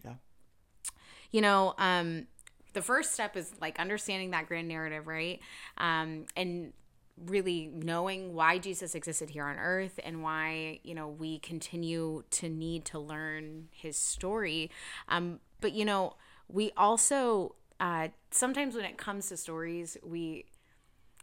Yeah. 0.05 0.15
You 1.31 1.41
know 1.41 1.75
um 1.79 2.27
the 2.73 2.83
first 2.83 3.13
step 3.13 3.37
is 3.37 3.53
like 3.61 3.79
understanding 3.81 4.31
that 4.31 4.47
grand 4.47 4.69
narrative 4.69 5.07
right 5.07 5.41
um 5.79 6.25
and 6.37 6.73
really 7.27 7.71
knowing 7.73 8.35
why 8.35 8.59
Jesus 8.59 8.95
existed 8.95 9.31
here 9.31 9.45
on 9.45 9.57
earth 9.57 9.99
and 10.05 10.23
why, 10.23 10.81
you 10.83 10.95
know, 10.95 11.09
we 11.09 11.39
continue 11.41 12.25
to 12.31 12.49
need 12.49 12.85
to 12.87 12.99
learn 12.99 13.69
his 13.73 13.97
story. 13.97 14.71
Um, 15.09 15.41
but, 15.61 15.73
you 15.73 15.85
know, 15.85 16.15
we 16.49 16.73
also, 16.77 17.57
uh, 17.79 18.09
sometimes 18.31 18.75
when 18.75 18.85
it 18.85 18.97
comes 18.97 19.29
to 19.29 19.37
stories, 19.37 19.97
we, 20.03 20.47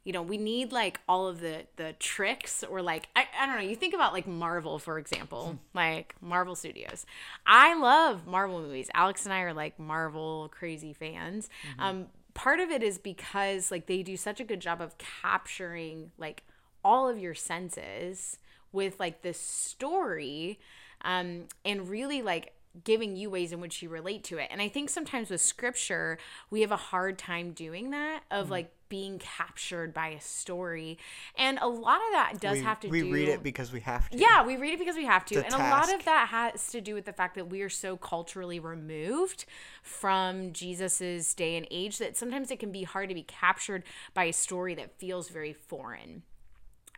you 0.07 0.13
know, 0.13 0.21
we 0.21 0.37
need 0.37 0.71
like 0.71 1.01
all 1.09 1.27
of 1.27 1.41
the 1.41 1.65
the 1.75 1.91
tricks 1.99 2.63
or 2.63 2.81
like 2.81 3.09
I, 3.13 3.25
I 3.37 3.45
don't 3.45 3.55
know, 3.55 3.69
you 3.69 3.75
think 3.75 3.93
about 3.93 4.13
like 4.13 4.25
Marvel 4.25 4.79
for 4.79 4.97
example, 4.97 5.59
like 5.73 6.15
Marvel 6.21 6.55
Studios. 6.55 7.05
I 7.45 7.77
love 7.77 8.25
Marvel 8.25 8.61
movies. 8.61 8.89
Alex 8.93 9.25
and 9.25 9.33
I 9.33 9.41
are 9.41 9.53
like 9.53 9.77
Marvel 9.77 10.49
crazy 10.49 10.93
fans. 10.93 11.49
Um 11.77 12.05
part 12.33 12.61
of 12.61 12.69
it 12.69 12.83
is 12.83 12.97
because 12.97 13.69
like 13.69 13.87
they 13.87 14.01
do 14.01 14.15
such 14.15 14.39
a 14.39 14.45
good 14.45 14.61
job 14.61 14.79
of 14.79 14.97
capturing 14.97 16.11
like 16.17 16.43
all 16.85 17.09
of 17.09 17.19
your 17.19 17.35
senses 17.35 18.37
with 18.71 18.97
like 19.01 19.23
this 19.23 19.41
story 19.41 20.57
um 21.01 21.47
and 21.65 21.89
really 21.89 22.21
like 22.21 22.53
giving 22.85 23.17
you 23.17 23.29
ways 23.29 23.51
in 23.51 23.59
which 23.59 23.81
you 23.81 23.89
relate 23.89 24.23
to 24.23 24.37
it. 24.37 24.47
And 24.51 24.61
I 24.61 24.69
think 24.69 24.89
sometimes 24.89 25.29
with 25.29 25.41
scripture, 25.41 26.17
we 26.49 26.61
have 26.61 26.71
a 26.71 26.77
hard 26.77 27.17
time 27.17 27.51
doing 27.51 27.89
that 27.89 28.21
of 28.31 28.49
like 28.49 28.71
being 28.89 29.19
captured 29.19 29.93
by 29.93 30.09
a 30.09 30.21
story. 30.21 30.97
And 31.37 31.59
a 31.59 31.67
lot 31.67 31.97
of 31.97 32.11
that 32.13 32.39
does 32.39 32.57
we, 32.57 32.63
have 32.63 32.79
to 32.81 32.87
we 32.87 33.01
do 33.01 33.11
We 33.11 33.13
read 33.13 33.29
it 33.29 33.43
because 33.43 33.71
we 33.71 33.81
have 33.81 34.09
to. 34.09 34.17
yeah, 34.17 34.45
we 34.45 34.57
read 34.57 34.73
it 34.73 34.79
because 34.79 34.95
we 34.95 35.05
have 35.05 35.25
to. 35.25 35.43
And 35.43 35.53
a 35.53 35.57
lot 35.57 35.93
of 35.93 36.05
that 36.05 36.27
has 36.29 36.67
to 36.71 36.81
do 36.81 36.93
with 36.93 37.05
the 37.05 37.13
fact 37.13 37.35
that 37.35 37.49
we 37.49 37.61
are 37.61 37.69
so 37.69 37.97
culturally 37.97 38.59
removed 38.59 39.45
from 39.81 40.53
Jesus's 40.53 41.33
day 41.33 41.55
and 41.55 41.67
age 41.71 41.97
that 41.97 42.17
sometimes 42.17 42.51
it 42.51 42.59
can 42.59 42.71
be 42.71 42.83
hard 42.83 43.09
to 43.09 43.15
be 43.15 43.23
captured 43.23 43.83
by 44.13 44.25
a 44.25 44.33
story 44.33 44.75
that 44.75 44.97
feels 44.99 45.29
very 45.29 45.53
foreign. 45.53 46.23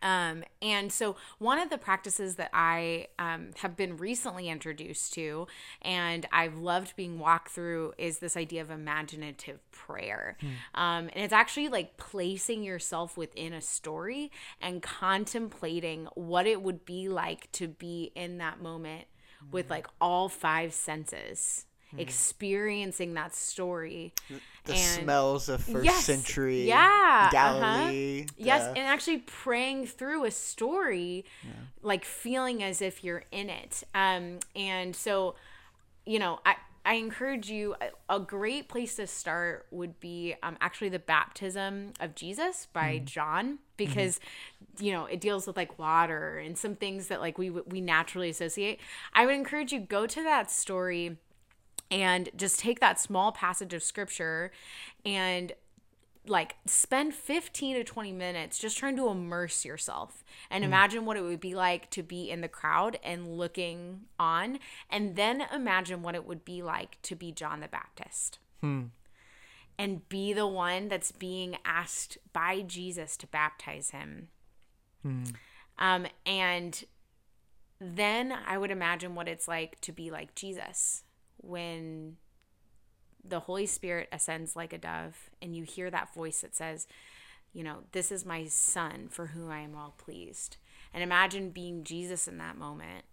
Um, 0.02 0.44
and 0.62 0.92
so, 0.92 1.16
one 1.38 1.58
of 1.58 1.70
the 1.70 1.78
practices 1.78 2.36
that 2.36 2.50
I 2.52 3.08
um, 3.18 3.50
have 3.58 3.76
been 3.76 3.96
recently 3.96 4.48
introduced 4.48 5.14
to, 5.14 5.46
and 5.82 6.26
I've 6.32 6.56
loved 6.58 6.96
being 6.96 7.18
walked 7.18 7.50
through, 7.50 7.92
is 7.98 8.18
this 8.18 8.36
idea 8.36 8.62
of 8.62 8.70
imaginative 8.70 9.58
prayer. 9.70 10.36
Um, 10.74 11.10
and 11.14 11.24
it's 11.24 11.32
actually 11.32 11.68
like 11.68 11.96
placing 11.96 12.62
yourself 12.62 13.16
within 13.16 13.52
a 13.52 13.60
story 13.60 14.30
and 14.60 14.82
contemplating 14.82 16.08
what 16.14 16.46
it 16.46 16.62
would 16.62 16.84
be 16.84 17.08
like 17.08 17.50
to 17.52 17.68
be 17.68 18.12
in 18.14 18.38
that 18.38 18.60
moment 18.60 19.06
with 19.50 19.70
like 19.70 19.86
all 20.00 20.28
five 20.28 20.72
senses. 20.72 21.66
Experiencing 21.98 23.14
that 23.14 23.34
story, 23.34 24.12
The 24.64 24.74
and- 24.74 25.02
smells 25.02 25.48
of 25.48 25.62
first 25.62 25.84
Yes. 25.84 26.04
century 26.04 26.64
Yeah, 26.68 26.76
uh-huh. 26.78 27.30
Galilee. 27.32 28.26
Yes, 28.36 28.66
and 28.66 28.78
actually 28.78 29.18
praying 29.18 29.86
through 29.86 30.24
a 30.24 30.30
story, 30.30 31.24
like 31.82 32.04
feeling 32.04 32.62
as 32.62 32.80
if 32.80 33.02
you're 33.02 33.24
in 33.32 33.50
it. 33.50 33.82
Um, 33.94 34.38
and 34.54 34.94
so, 34.94 35.34
you 36.06 36.18
know, 36.18 36.40
I 36.46 36.56
I 36.82 36.94
encourage 36.94 37.50
you. 37.50 37.74
A, 38.08 38.16
a 38.16 38.20
great 38.20 38.68
place 38.68 38.96
to 38.96 39.06
start 39.06 39.66
would 39.70 40.00
be 40.00 40.34
um, 40.42 40.56
actually 40.62 40.88
the 40.88 40.98
baptism 40.98 41.92
of 42.00 42.14
Jesus 42.14 42.68
by 42.72 43.02
John, 43.04 43.58
because 43.76 44.18
you 44.78 44.90
know 44.92 45.04
it 45.04 45.20
deals 45.20 45.46
with 45.46 45.58
like 45.58 45.78
water 45.78 46.38
and 46.38 46.56
some 46.56 46.74
things 46.76 47.08
that 47.08 47.20
like 47.20 47.36
we 47.36 47.50
we 47.50 47.82
naturally 47.82 48.30
associate. 48.30 48.80
I 49.12 49.26
would 49.26 49.34
encourage 49.34 49.72
you 49.72 49.80
go 49.80 50.06
to 50.06 50.22
that 50.22 50.50
story 50.50 51.18
and 51.90 52.28
just 52.36 52.60
take 52.60 52.80
that 52.80 53.00
small 53.00 53.32
passage 53.32 53.74
of 53.74 53.82
scripture 53.82 54.50
and 55.04 55.52
like 56.26 56.56
spend 56.66 57.14
15 57.14 57.76
to 57.76 57.84
20 57.84 58.12
minutes 58.12 58.58
just 58.58 58.76
trying 58.76 58.96
to 58.96 59.08
immerse 59.08 59.64
yourself 59.64 60.22
and 60.50 60.62
hmm. 60.62 60.68
imagine 60.68 61.04
what 61.04 61.16
it 61.16 61.22
would 61.22 61.40
be 61.40 61.54
like 61.54 61.90
to 61.90 62.02
be 62.02 62.30
in 62.30 62.40
the 62.40 62.48
crowd 62.48 62.98
and 63.02 63.36
looking 63.36 64.02
on 64.18 64.58
and 64.90 65.16
then 65.16 65.44
imagine 65.52 66.02
what 66.02 66.14
it 66.14 66.26
would 66.26 66.44
be 66.44 66.62
like 66.62 67.00
to 67.02 67.16
be 67.16 67.32
John 67.32 67.60
the 67.60 67.68
Baptist. 67.68 68.38
Hmm. 68.60 68.84
And 69.78 70.06
be 70.10 70.34
the 70.34 70.46
one 70.46 70.88
that's 70.88 71.10
being 71.10 71.56
asked 71.64 72.18
by 72.34 72.60
Jesus 72.60 73.16
to 73.16 73.26
baptize 73.26 73.90
him. 73.90 74.28
Hmm. 75.02 75.24
Um 75.78 76.06
and 76.26 76.84
then 77.80 78.34
I 78.46 78.58
would 78.58 78.70
imagine 78.70 79.14
what 79.14 79.26
it's 79.26 79.48
like 79.48 79.80
to 79.80 79.92
be 79.92 80.10
like 80.10 80.34
Jesus 80.34 81.04
when 81.42 82.16
the 83.24 83.40
Holy 83.40 83.66
Spirit 83.66 84.08
ascends 84.12 84.56
like 84.56 84.72
a 84.72 84.78
dove 84.78 85.30
and 85.42 85.54
you 85.54 85.64
hear 85.64 85.90
that 85.90 86.14
voice 86.14 86.40
that 86.40 86.54
says, 86.54 86.86
you 87.52 87.62
know, 87.62 87.78
this 87.92 88.12
is 88.12 88.24
my 88.24 88.46
son 88.46 89.08
for 89.08 89.26
whom 89.26 89.50
I 89.50 89.60
am 89.60 89.72
well 89.72 89.94
pleased. 89.98 90.56
And 90.94 91.02
imagine 91.02 91.50
being 91.50 91.84
Jesus 91.84 92.26
in 92.28 92.38
that 92.38 92.56
moment 92.56 93.04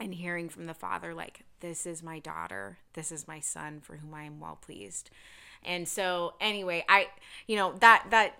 and 0.00 0.14
hearing 0.14 0.48
from 0.48 0.66
the 0.66 0.74
Father, 0.74 1.14
like, 1.14 1.44
this 1.60 1.86
is 1.86 2.02
my 2.02 2.18
daughter, 2.18 2.78
this 2.94 3.10
is 3.10 3.26
my 3.26 3.40
son 3.40 3.80
for 3.80 3.96
whom 3.96 4.14
I 4.14 4.24
am 4.24 4.40
well 4.40 4.58
pleased. 4.60 5.10
And 5.64 5.88
so 5.88 6.34
anyway, 6.40 6.84
I 6.88 7.08
you 7.46 7.56
know, 7.56 7.72
that 7.80 8.06
that 8.10 8.34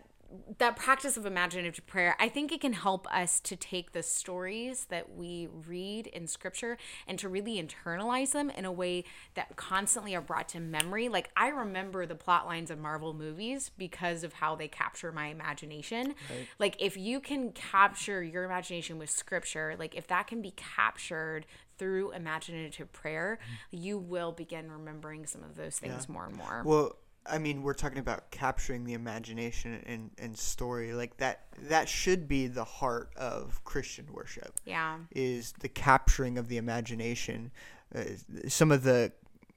that 0.58 0.76
practice 0.76 1.16
of 1.16 1.24
imaginative 1.24 1.86
prayer, 1.86 2.14
I 2.18 2.28
think 2.28 2.52
it 2.52 2.60
can 2.60 2.74
help 2.74 3.06
us 3.12 3.40
to 3.40 3.56
take 3.56 3.92
the 3.92 4.02
stories 4.02 4.86
that 4.86 5.16
we 5.16 5.48
read 5.66 6.06
in 6.08 6.26
scripture 6.26 6.76
and 7.06 7.18
to 7.18 7.28
really 7.28 7.62
internalize 7.62 8.32
them 8.32 8.50
in 8.50 8.64
a 8.64 8.72
way 8.72 9.04
that 9.34 9.56
constantly 9.56 10.14
are 10.14 10.20
brought 10.20 10.48
to 10.50 10.60
memory. 10.60 11.08
Like 11.08 11.30
I 11.36 11.48
remember 11.48 12.04
the 12.04 12.14
plot 12.14 12.46
lines 12.46 12.70
of 12.70 12.78
Marvel 12.78 13.14
movies 13.14 13.70
because 13.78 14.22
of 14.22 14.34
how 14.34 14.54
they 14.54 14.68
capture 14.68 15.12
my 15.12 15.28
imagination. 15.28 16.14
Like 16.58 16.76
if 16.78 16.96
you 16.96 17.20
can 17.20 17.52
capture 17.52 18.22
your 18.22 18.44
imagination 18.44 18.98
with 18.98 19.10
scripture, 19.10 19.76
like 19.78 19.94
if 19.94 20.06
that 20.08 20.26
can 20.26 20.42
be 20.42 20.52
captured 20.56 21.46
through 21.78 22.12
imaginative 22.12 22.92
prayer, 22.92 23.38
mm. 23.40 23.78
you 23.82 23.98
will 23.98 24.32
begin 24.32 24.70
remembering 24.70 25.26
some 25.26 25.44
of 25.44 25.56
those 25.56 25.78
things 25.78 26.08
more 26.08 26.26
and 26.26 26.36
more. 26.36 26.62
Well, 26.64 26.96
I 27.30 27.38
mean, 27.38 27.62
we're 27.62 27.74
talking 27.74 27.98
about 27.98 28.30
capturing 28.30 28.84
the 28.84 28.94
imagination 28.94 29.82
and, 29.86 30.10
and 30.18 30.36
story. 30.36 30.92
Like 30.92 31.16
that 31.18 31.44
that 31.68 31.88
should 31.88 32.28
be 32.28 32.46
the 32.46 32.64
heart 32.64 33.10
of 33.16 33.62
Christian 33.64 34.06
worship. 34.12 34.54
yeah. 34.64 34.98
Is 35.12 35.52
the 35.60 35.68
capturing 35.68 36.38
of 36.38 36.48
the 36.48 36.56
imagination. 36.56 37.50
Uh, 37.94 38.04
some 38.48 38.70
of 38.70 38.82
the, 38.82 39.12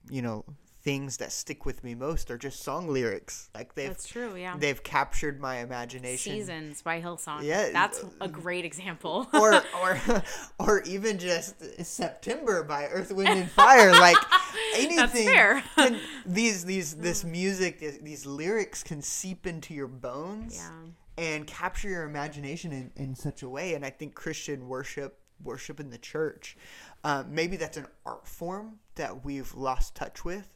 you 0.09 0.21
know, 0.21 0.45
things 0.83 1.17
that 1.17 1.31
stick 1.31 1.65
with 1.65 1.83
me 1.83 1.93
most 1.93 2.31
are 2.31 2.37
just 2.37 2.61
song 2.63 2.87
lyrics. 2.87 3.49
Like 3.53 3.75
they've 3.75 3.89
That's 3.89 4.07
true, 4.07 4.35
yeah. 4.35 4.55
they've 4.57 4.81
captured 4.83 5.39
my 5.39 5.59
imagination. 5.59 6.33
Seasons 6.33 6.81
by 6.81 7.01
Hillsong. 7.01 7.43
Yeah, 7.43 7.69
That's 7.71 8.03
a 8.19 8.27
great 8.27 8.65
example. 8.65 9.27
or 9.33 9.61
or 9.81 10.01
or 10.59 10.81
even 10.83 11.19
just 11.19 11.85
September 11.85 12.63
by 12.63 12.85
Earth, 12.87 13.11
Wind 13.11 13.29
and 13.29 13.49
Fire. 13.51 13.91
Like 13.91 14.17
anything. 14.75 15.27
fair. 15.27 15.63
can- 15.75 15.99
these 16.25 16.65
these 16.65 16.95
this 16.95 17.23
music, 17.23 17.79
these, 17.79 17.99
these 17.99 18.25
lyrics 18.25 18.81
can 18.83 19.01
seep 19.01 19.45
into 19.45 19.73
your 19.73 19.87
bones 19.87 20.55
Yeah. 20.55 21.23
and 21.23 21.45
capture 21.45 21.89
your 21.89 22.03
imagination 22.03 22.71
in, 22.71 22.91
in 22.95 23.15
such 23.15 23.43
a 23.43 23.49
way. 23.49 23.75
And 23.75 23.85
I 23.85 23.91
think 23.91 24.15
Christian 24.15 24.67
worship, 24.67 25.19
worship 25.43 25.79
in 25.79 25.91
the 25.91 25.97
church, 25.99 26.57
uh, 27.03 27.23
maybe 27.29 27.55
that's 27.57 27.77
an 27.77 27.85
art 28.05 28.27
form 28.27 28.79
that 28.95 29.23
we've 29.23 29.53
lost 29.53 29.95
touch 29.95 30.25
with. 30.25 30.47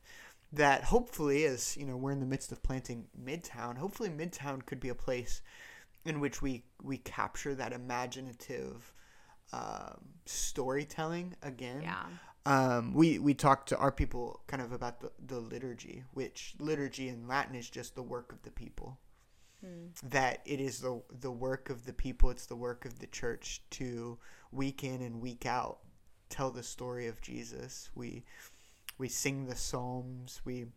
That 0.56 0.84
hopefully, 0.86 1.46
as 1.46 1.76
you 1.78 1.86
know, 1.86 1.98
we're 1.98 2.12
in 2.12 2.20
the 2.20 2.26
midst 2.26 2.52
of 2.52 2.64
planting 2.64 3.08
Midtown. 3.22 3.78
Hopefully, 3.78 4.10
Midtown 4.10 4.66
could 4.66 4.80
be 4.80 4.90
a 4.90 4.96
place 4.96 5.42
in 6.06 6.20
which 6.20 6.42
we 6.42 6.64
we 6.82 6.98
capture 6.98 7.56
that 7.56 7.74
imaginative 7.74 8.94
um, 9.54 10.00
storytelling 10.26 11.36
again. 11.42 11.82
Yeah. 11.82 12.06
Um, 12.46 12.94
we 12.94 13.20
we 13.20 13.34
talked 13.34 13.70
to 13.70 13.78
our 13.78 13.92
people 13.92 14.42
kind 14.48 14.62
of 14.62 14.72
about 14.72 15.02
the, 15.02 15.12
the 15.26 15.40
liturgy, 15.40 16.04
which 16.14 16.56
liturgy 16.60 17.10
in 17.10 17.28
Latin 17.28 17.56
is 17.56 17.70
just 17.70 17.96
the 17.96 18.04
work 18.04 18.32
of 18.32 18.42
the 18.44 18.52
people. 18.52 19.00
That 20.10 20.42
it 20.46 20.60
is 20.60 20.80
the 20.80 21.02
the 21.22 21.32
work 21.32 21.70
of 21.70 21.86
the 21.86 21.94
people. 21.94 22.30
It's 22.30 22.46
the 22.46 22.56
work 22.56 22.86
of 22.86 23.00
the 23.00 23.08
church 23.08 23.62
to 23.72 24.20
week 24.52 24.84
in 24.84 25.02
and 25.02 25.22
week 25.22 25.46
out 25.46 25.80
tell 26.30 26.52
the 26.52 26.64
story 26.64 27.08
of 27.08 27.22
Jesus. 27.22 27.90
We 27.96 28.26
we 28.98 29.10
sing 29.10 29.46
the 29.46 29.56
psalms. 29.56 30.42
We 30.46 30.68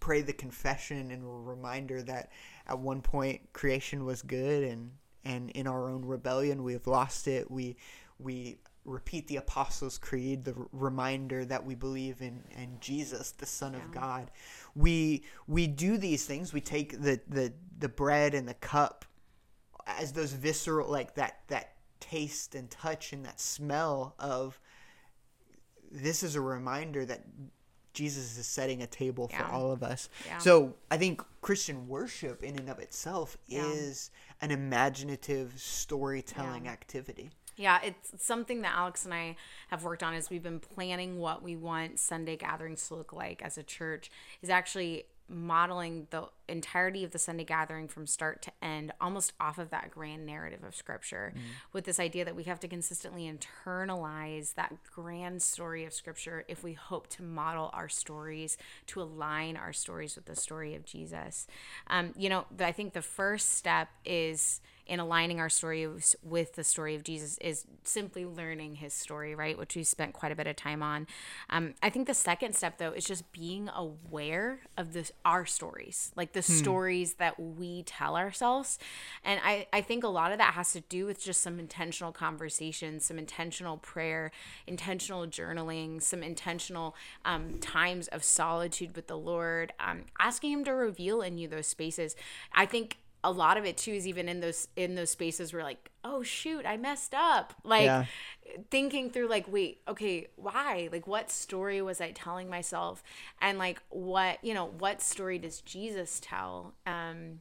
pray 0.00 0.22
the 0.22 0.32
confession 0.32 1.10
and 1.10 1.22
a 1.22 1.26
reminder 1.26 2.02
that 2.02 2.30
at 2.66 2.78
one 2.78 3.02
point 3.02 3.52
creation 3.52 4.04
was 4.04 4.22
good 4.22 4.64
and 4.64 4.92
and 5.24 5.50
in 5.50 5.66
our 5.66 5.88
own 5.88 6.04
rebellion 6.04 6.62
we 6.62 6.72
have 6.72 6.86
lost 6.86 7.28
it. 7.28 7.50
We 7.50 7.76
we 8.18 8.58
repeat 8.84 9.26
the 9.28 9.36
apostles 9.36 9.96
creed 9.96 10.44
the 10.44 10.54
r- 10.54 10.66
reminder 10.72 11.44
that 11.44 11.64
we 11.64 11.74
believe 11.74 12.20
in 12.20 12.42
in 12.56 12.76
Jesus 12.80 13.30
the 13.32 13.46
son 13.46 13.74
of 13.74 13.90
God. 13.90 14.30
We 14.74 15.24
we 15.46 15.66
do 15.66 15.96
these 15.96 16.26
things. 16.26 16.52
We 16.52 16.60
take 16.60 17.00
the 17.00 17.20
the 17.28 17.52
the 17.78 17.88
bread 17.88 18.34
and 18.34 18.48
the 18.48 18.54
cup 18.54 19.04
as 19.86 20.12
those 20.12 20.32
visceral 20.32 20.90
like 20.90 21.14
that 21.14 21.40
that 21.48 21.74
taste 22.00 22.54
and 22.54 22.70
touch 22.70 23.12
and 23.12 23.24
that 23.24 23.40
smell 23.40 24.14
of 24.18 24.60
this 25.94 26.22
is 26.22 26.34
a 26.34 26.40
reminder 26.40 27.04
that 27.06 27.24
Jesus 27.92 28.36
is 28.36 28.46
setting 28.46 28.82
a 28.82 28.86
table 28.88 29.28
for 29.28 29.44
all 29.44 29.70
of 29.70 29.82
us. 29.84 30.08
Yeah. 30.26 30.38
So 30.38 30.74
I 30.90 30.96
think 30.96 31.22
Christian 31.40 31.86
worship 31.86 32.42
in 32.42 32.58
and 32.58 32.68
of 32.68 32.80
itself 32.80 33.38
Yeah. 33.46 33.66
is 33.70 34.10
an 34.40 34.50
imaginative 34.50 35.54
storytelling 35.60 36.64
Yeah. 36.64 36.72
activity. 36.72 37.30
Yeah, 37.56 37.80
it's 37.84 38.10
something 38.24 38.62
that 38.62 38.74
Alex 38.74 39.04
and 39.04 39.14
I 39.14 39.36
have 39.68 39.84
worked 39.84 40.02
on 40.02 40.12
as 40.12 40.28
we've 40.28 40.42
been 40.42 40.58
planning 40.58 41.18
what 41.18 41.40
we 41.40 41.54
want 41.54 42.00
Sunday 42.00 42.36
gatherings 42.36 42.88
to 42.88 42.96
look 42.96 43.12
like 43.12 43.42
as 43.42 43.56
a 43.56 43.62
church 43.62 44.10
is 44.42 44.50
actually 44.50 45.04
modeling 45.28 46.06
the 46.10 46.28
entirety 46.48 47.04
of 47.04 47.10
the 47.10 47.18
Sunday 47.18 47.44
gathering 47.44 47.88
from 47.88 48.06
start 48.06 48.42
to 48.42 48.52
end 48.62 48.92
almost 49.00 49.32
off 49.40 49.58
of 49.58 49.70
that 49.70 49.90
grand 49.90 50.26
narrative 50.26 50.62
of 50.62 50.74
scripture 50.74 51.32
with 51.72 51.84
this 51.84 51.98
idea 51.98 52.24
that 52.24 52.36
we 52.36 52.44
have 52.44 52.60
to 52.60 52.68
consistently 52.68 53.30
internalize 53.30 54.54
that 54.54 54.74
grand 54.94 55.42
story 55.42 55.84
of 55.84 55.94
scripture 55.94 56.44
if 56.48 56.62
we 56.62 56.74
hope 56.74 57.08
to 57.08 57.22
model 57.22 57.70
our 57.72 57.88
stories 57.88 58.58
to 58.86 59.00
align 59.00 59.56
our 59.56 59.72
stories 59.72 60.14
with 60.14 60.26
the 60.26 60.36
story 60.36 60.74
of 60.74 60.84
Jesus. 60.84 61.46
Um, 61.86 62.12
you 62.16 62.28
know, 62.28 62.44
I 62.60 62.72
think 62.72 62.92
the 62.92 63.02
first 63.02 63.54
step 63.54 63.88
is 64.04 64.60
in 64.86 65.00
aligning 65.00 65.40
our 65.40 65.48
stories 65.48 66.14
with 66.22 66.54
the 66.54 66.64
story 66.64 66.94
of 66.94 67.02
Jesus 67.02 67.38
is 67.38 67.64
simply 67.84 68.26
learning 68.26 68.76
his 68.76 68.92
story, 68.92 69.34
right? 69.34 69.56
Which 69.56 69.76
we 69.76 69.84
spent 69.84 70.12
quite 70.12 70.32
a 70.32 70.36
bit 70.36 70.46
of 70.46 70.56
time 70.56 70.82
on. 70.82 71.06
Um, 71.48 71.74
I 71.82 71.90
think 71.90 72.06
the 72.06 72.14
second 72.14 72.54
step, 72.54 72.78
though, 72.78 72.92
is 72.92 73.04
just 73.04 73.30
being 73.32 73.70
aware 73.74 74.60
of 74.76 74.92
this 74.92 75.10
our 75.24 75.46
stories, 75.46 76.12
like 76.16 76.32
the 76.32 76.42
stories 76.42 77.14
that 77.14 77.40
we 77.40 77.82
tell 77.84 78.16
ourselves. 78.16 78.78
And 79.24 79.40
I, 79.42 79.66
I 79.72 79.80
think 79.80 80.04
a 80.04 80.08
lot 80.08 80.32
of 80.32 80.38
that 80.38 80.54
has 80.54 80.72
to 80.72 80.80
do 80.82 81.06
with 81.06 81.22
just 81.22 81.40
some 81.42 81.58
intentional 81.58 82.12
conversations, 82.12 83.06
some 83.06 83.18
intentional 83.18 83.78
prayer, 83.78 84.32
intentional 84.66 85.26
journaling, 85.26 86.02
some 86.02 86.22
intentional 86.22 86.94
um, 87.24 87.58
times 87.60 88.08
of 88.08 88.22
solitude 88.22 88.94
with 88.94 89.06
the 89.06 89.16
Lord, 89.16 89.72
um, 89.80 90.02
asking 90.18 90.52
Him 90.52 90.64
to 90.64 90.72
reveal 90.72 91.22
in 91.22 91.38
you 91.38 91.48
those 91.48 91.66
spaces. 91.66 92.16
I 92.52 92.66
think 92.66 92.98
a 93.24 93.32
lot 93.32 93.56
of 93.56 93.64
it 93.64 93.76
too 93.76 93.90
is 93.92 94.06
even 94.06 94.28
in 94.28 94.38
those 94.40 94.68
in 94.76 94.94
those 94.94 95.10
spaces 95.10 95.52
where 95.52 95.64
like 95.64 95.90
oh 96.04 96.22
shoot 96.22 96.64
i 96.66 96.76
messed 96.76 97.14
up. 97.14 97.54
Like 97.64 97.86
Yeah. 97.86 98.04
thinking 98.70 99.10
through 99.10 99.28
like 99.28 99.50
wait 99.50 99.80
okay 99.88 100.28
why? 100.36 100.88
Like 100.92 101.06
what 101.08 101.30
story 101.30 101.82
was 101.82 102.00
i 102.00 102.10
telling 102.12 102.48
myself? 102.48 103.02
And 103.40 103.58
like 103.58 103.82
what 103.88 104.38
you 104.44 104.54
know 104.54 104.66
what 104.78 105.00
story 105.02 105.38
does 105.38 105.60
jesus 105.62 106.20
tell? 106.22 106.74
Um 106.86 107.40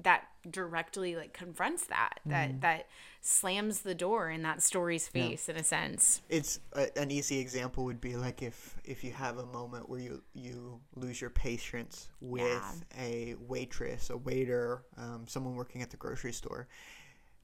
that 0.00 0.24
directly 0.48 1.16
like 1.16 1.32
confronts 1.32 1.86
that 1.86 2.20
that 2.24 2.60
that 2.60 2.86
slams 3.20 3.80
the 3.80 3.94
door 3.94 4.30
in 4.30 4.42
that 4.42 4.62
story's 4.62 5.08
face 5.08 5.48
in 5.48 5.56
a 5.56 5.64
sense 5.64 6.22
It's 6.28 6.60
a, 6.72 6.96
an 6.96 7.10
easy 7.10 7.38
example 7.40 7.84
would 7.84 8.00
be 8.00 8.16
like 8.16 8.42
if 8.42 8.76
if 8.84 9.02
you 9.02 9.12
have 9.12 9.38
a 9.38 9.46
moment 9.46 9.88
where 9.88 10.00
you 10.00 10.22
you 10.34 10.80
lose 10.94 11.20
your 11.20 11.30
patience 11.30 12.08
with 12.20 12.84
a 12.98 13.34
waitress, 13.40 14.10
a 14.10 14.16
waiter, 14.16 14.84
um, 14.96 15.24
someone 15.26 15.54
working 15.56 15.82
at 15.82 15.90
the 15.90 15.96
grocery 15.96 16.32
store, 16.32 16.68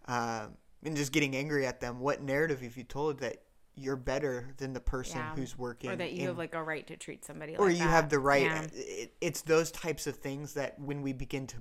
um, 0.06 0.56
and 0.84 0.96
just 0.96 1.12
getting 1.12 1.34
angry 1.34 1.66
at 1.66 1.80
them. 1.80 2.00
What 2.00 2.22
narrative 2.22 2.60
have 2.60 2.76
you 2.76 2.84
told 2.84 3.18
that 3.20 3.38
you're 3.76 3.96
better 3.96 4.54
than 4.58 4.72
the 4.72 4.80
person 4.80 5.18
Yeah. 5.18 5.34
who's 5.34 5.58
working, 5.58 5.90
or 5.90 5.96
that 5.96 6.12
you 6.12 6.20
in- 6.20 6.26
have 6.28 6.38
like 6.38 6.54
a 6.54 6.62
right 6.62 6.86
to 6.86 6.96
treat 6.96 7.24
somebody 7.24 7.56
or 7.56 7.66
like 7.66 7.76
you 7.76 7.82
that. 7.82 7.90
have 7.90 8.08
the 8.08 8.20
right? 8.20 8.42
Yeah. 8.42 8.66
It, 8.72 9.14
it's 9.20 9.42
those 9.42 9.70
types 9.72 10.06
of 10.06 10.16
things 10.16 10.54
that 10.54 10.78
when 10.78 11.02
we 11.02 11.12
begin 11.12 11.46
to 11.48 11.56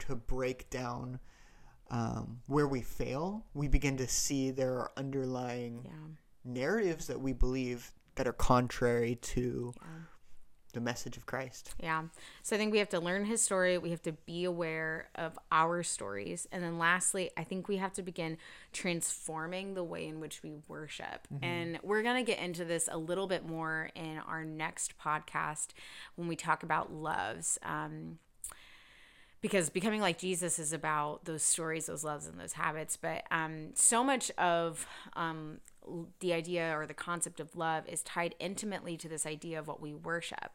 to 0.00 0.16
break 0.16 0.70
down. 0.70 1.20
Um, 1.88 2.40
where 2.48 2.66
we 2.66 2.80
fail, 2.80 3.46
we 3.54 3.68
begin 3.68 3.96
to 3.98 4.08
see 4.08 4.50
there 4.50 4.74
are 4.74 4.90
underlying 4.96 5.82
yeah 5.84 6.16
narratives 6.46 7.06
that 7.08 7.20
we 7.20 7.32
believe 7.32 7.92
that 8.14 8.26
are 8.26 8.32
contrary 8.32 9.16
to 9.16 9.74
the 10.72 10.80
message 10.80 11.16
of 11.16 11.26
Christ. 11.26 11.74
Yeah. 11.82 12.04
So 12.42 12.54
I 12.54 12.58
think 12.58 12.72
we 12.72 12.78
have 12.78 12.90
to 12.90 13.00
learn 13.00 13.24
his 13.24 13.42
story. 13.42 13.78
We 13.78 13.90
have 13.90 14.02
to 14.02 14.12
be 14.12 14.44
aware 14.44 15.08
of 15.14 15.38
our 15.50 15.82
stories. 15.82 16.46
And 16.52 16.62
then 16.62 16.78
lastly, 16.78 17.30
I 17.36 17.44
think 17.44 17.66
we 17.66 17.78
have 17.78 17.94
to 17.94 18.02
begin 18.02 18.36
transforming 18.72 19.74
the 19.74 19.84
way 19.84 20.06
in 20.06 20.20
which 20.20 20.42
we 20.42 20.52
worship. 20.68 21.26
And 21.42 21.78
we're 21.82 22.02
going 22.02 22.22
to 22.22 22.30
get 22.30 22.42
into 22.42 22.64
this 22.64 22.88
a 22.92 22.98
little 22.98 23.26
bit 23.26 23.46
more 23.46 23.90
in 23.94 24.18
our 24.18 24.44
next 24.44 24.98
podcast 24.98 25.68
when 26.14 26.28
we 26.28 26.36
talk 26.36 26.62
about 26.62 26.92
loves. 26.92 27.58
Um, 27.62 28.18
because 29.40 29.70
becoming 29.70 30.00
like 30.00 30.18
Jesus 30.18 30.58
is 30.58 30.72
about 30.72 31.24
those 31.24 31.42
stories, 31.42 31.86
those 31.86 32.04
loves, 32.04 32.26
and 32.26 32.38
those 32.38 32.54
habits. 32.54 32.96
But 32.96 33.24
um, 33.30 33.70
so 33.74 34.02
much 34.02 34.30
of 34.32 34.86
um, 35.14 35.58
the 36.20 36.32
idea 36.32 36.76
or 36.76 36.86
the 36.86 36.94
concept 36.94 37.40
of 37.40 37.54
love 37.56 37.84
is 37.88 38.02
tied 38.02 38.34
intimately 38.38 38.96
to 38.96 39.08
this 39.08 39.26
idea 39.26 39.58
of 39.58 39.68
what 39.68 39.80
we 39.80 39.94
worship. 39.94 40.52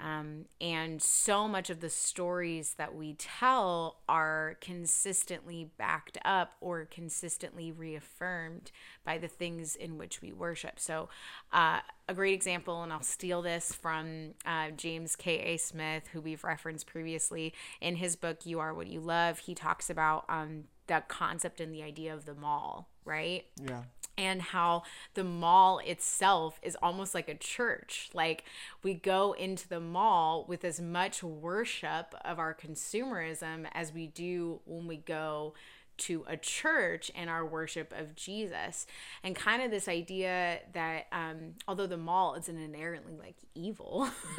Um, 0.00 0.44
and 0.60 1.02
so 1.02 1.48
much 1.48 1.70
of 1.70 1.80
the 1.80 1.90
stories 1.90 2.74
that 2.78 2.94
we 2.94 3.14
tell 3.14 3.96
are 4.08 4.56
consistently 4.60 5.70
backed 5.76 6.18
up 6.24 6.52
or 6.60 6.84
consistently 6.84 7.72
reaffirmed 7.72 8.70
by 9.04 9.18
the 9.18 9.28
things 9.28 9.74
in 9.74 9.98
which 9.98 10.22
we 10.22 10.32
worship. 10.32 10.78
So, 10.78 11.08
uh, 11.52 11.80
a 12.08 12.14
great 12.14 12.34
example, 12.34 12.82
and 12.82 12.92
I'll 12.92 13.02
steal 13.02 13.42
this 13.42 13.72
from 13.72 14.34
uh, 14.46 14.70
James 14.70 15.16
K.A. 15.16 15.56
Smith, 15.56 16.08
who 16.12 16.20
we've 16.20 16.44
referenced 16.44 16.86
previously 16.86 17.52
in 17.80 17.96
his 17.96 18.16
book, 18.16 18.46
You 18.46 18.60
Are 18.60 18.72
What 18.72 18.86
You 18.86 19.00
Love. 19.00 19.40
He 19.40 19.54
talks 19.54 19.90
about 19.90 20.24
um, 20.28 20.64
the 20.86 21.02
concept 21.08 21.60
and 21.60 21.74
the 21.74 21.82
idea 21.82 22.14
of 22.14 22.24
the 22.24 22.34
mall, 22.34 22.88
right? 23.04 23.44
Yeah. 23.62 23.82
And 24.18 24.42
how 24.42 24.82
the 25.14 25.24
mall 25.24 25.78
itself 25.78 26.58
is 26.62 26.76
almost 26.82 27.14
like 27.14 27.28
a 27.28 27.34
church. 27.34 28.10
Like 28.12 28.44
we 28.82 28.92
go 28.92 29.32
into 29.32 29.68
the 29.68 29.80
mall 29.80 30.44
with 30.46 30.64
as 30.64 30.80
much 30.80 31.22
worship 31.22 32.14
of 32.24 32.38
our 32.38 32.54
consumerism 32.54 33.66
as 33.72 33.92
we 33.92 34.08
do 34.08 34.60
when 34.66 34.86
we 34.86 34.96
go 34.96 35.54
to 35.98 36.24
a 36.28 36.36
church 36.36 37.10
and 37.14 37.28
our 37.28 37.44
worship 37.44 37.92
of 37.96 38.14
Jesus. 38.14 38.86
And 39.22 39.34
kind 39.34 39.62
of 39.62 39.70
this 39.70 39.88
idea 39.88 40.60
that 40.72 41.06
um, 41.12 41.54
although 41.66 41.86
the 41.86 41.96
mall 41.96 42.34
isn't 42.36 42.56
inherently 42.56 43.16
like 43.16 43.36
evil, 43.54 44.08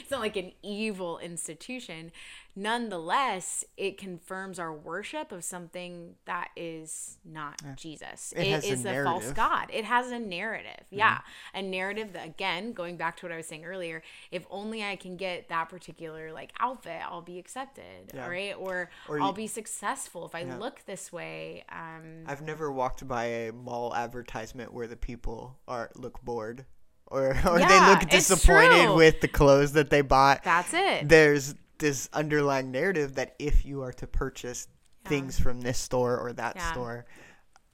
it's 0.00 0.10
not 0.10 0.20
like 0.20 0.36
an 0.36 0.52
evil 0.62 1.18
institution, 1.18 2.12
nonetheless, 2.58 3.64
it 3.76 3.98
confirms 3.98 4.58
our 4.58 4.72
worship 4.72 5.32
of 5.32 5.44
something 5.44 6.14
that 6.26 6.48
is 6.56 7.18
not 7.24 7.60
Jesus. 7.76 8.34
It 8.36 8.46
has 8.64 8.84
a 8.84 9.00
a, 9.00 9.04
false. 9.04 9.30
God. 9.32 9.68
It 9.72 9.84
has 9.84 10.10
a 10.10 10.18
narrative. 10.18 10.84
Yeah. 10.90 11.18
A 11.54 11.62
narrative 11.62 12.12
that, 12.14 12.26
again, 12.26 12.72
going 12.72 12.96
back 12.96 13.16
to 13.18 13.26
what 13.26 13.32
I 13.32 13.36
was 13.36 13.46
saying 13.46 13.64
earlier, 13.64 14.02
if 14.30 14.46
only 14.50 14.84
I 14.84 14.96
can 14.96 15.16
get 15.16 15.48
that 15.48 15.68
particular 15.68 16.32
like 16.32 16.52
outfit, 16.60 17.00
I'll 17.08 17.22
be 17.22 17.38
accepted. 17.38 18.12
Yeah. 18.12 18.26
Right. 18.28 18.54
Or, 18.58 18.90
Or 19.08 19.20
I'll 19.20 19.28
you- 19.28 19.34
be 19.34 19.46
successful 19.46 20.26
if 20.26 20.34
I 20.34 20.40
Yeah. 20.40 20.56
look 20.56 20.84
this 20.86 21.12
way. 21.12 21.64
Um, 21.70 22.24
I've 22.26 22.42
never 22.42 22.72
walked 22.72 23.06
by 23.06 23.24
a 23.24 23.52
mall 23.52 23.94
advertisement 23.94 24.72
where 24.72 24.86
the 24.86 24.96
people 24.96 25.58
are 25.68 25.90
look 25.94 26.20
bored 26.22 26.66
or 27.06 27.28
or 27.48 27.58
Yeah, 27.60 27.68
they 27.68 27.90
look 27.90 28.10
disappointed 28.10 28.94
with 28.94 29.20
the 29.20 29.28
clothes 29.28 29.72
that 29.72 29.90
they 29.90 30.00
bought. 30.02 30.42
that's 30.42 30.74
it. 30.74 31.08
There's 31.08 31.54
this 31.78 32.08
underlying 32.12 32.70
narrative 32.70 33.14
that 33.14 33.34
if 33.38 33.64
you 33.64 33.82
are 33.82 33.92
to 33.94 34.06
purchase 34.06 34.68
things 35.04 35.38
from 35.38 35.60
this 35.60 35.78
store 35.78 36.18
or 36.18 36.32
that 36.34 36.56
Yeah. 36.56 36.72
store, 36.72 37.06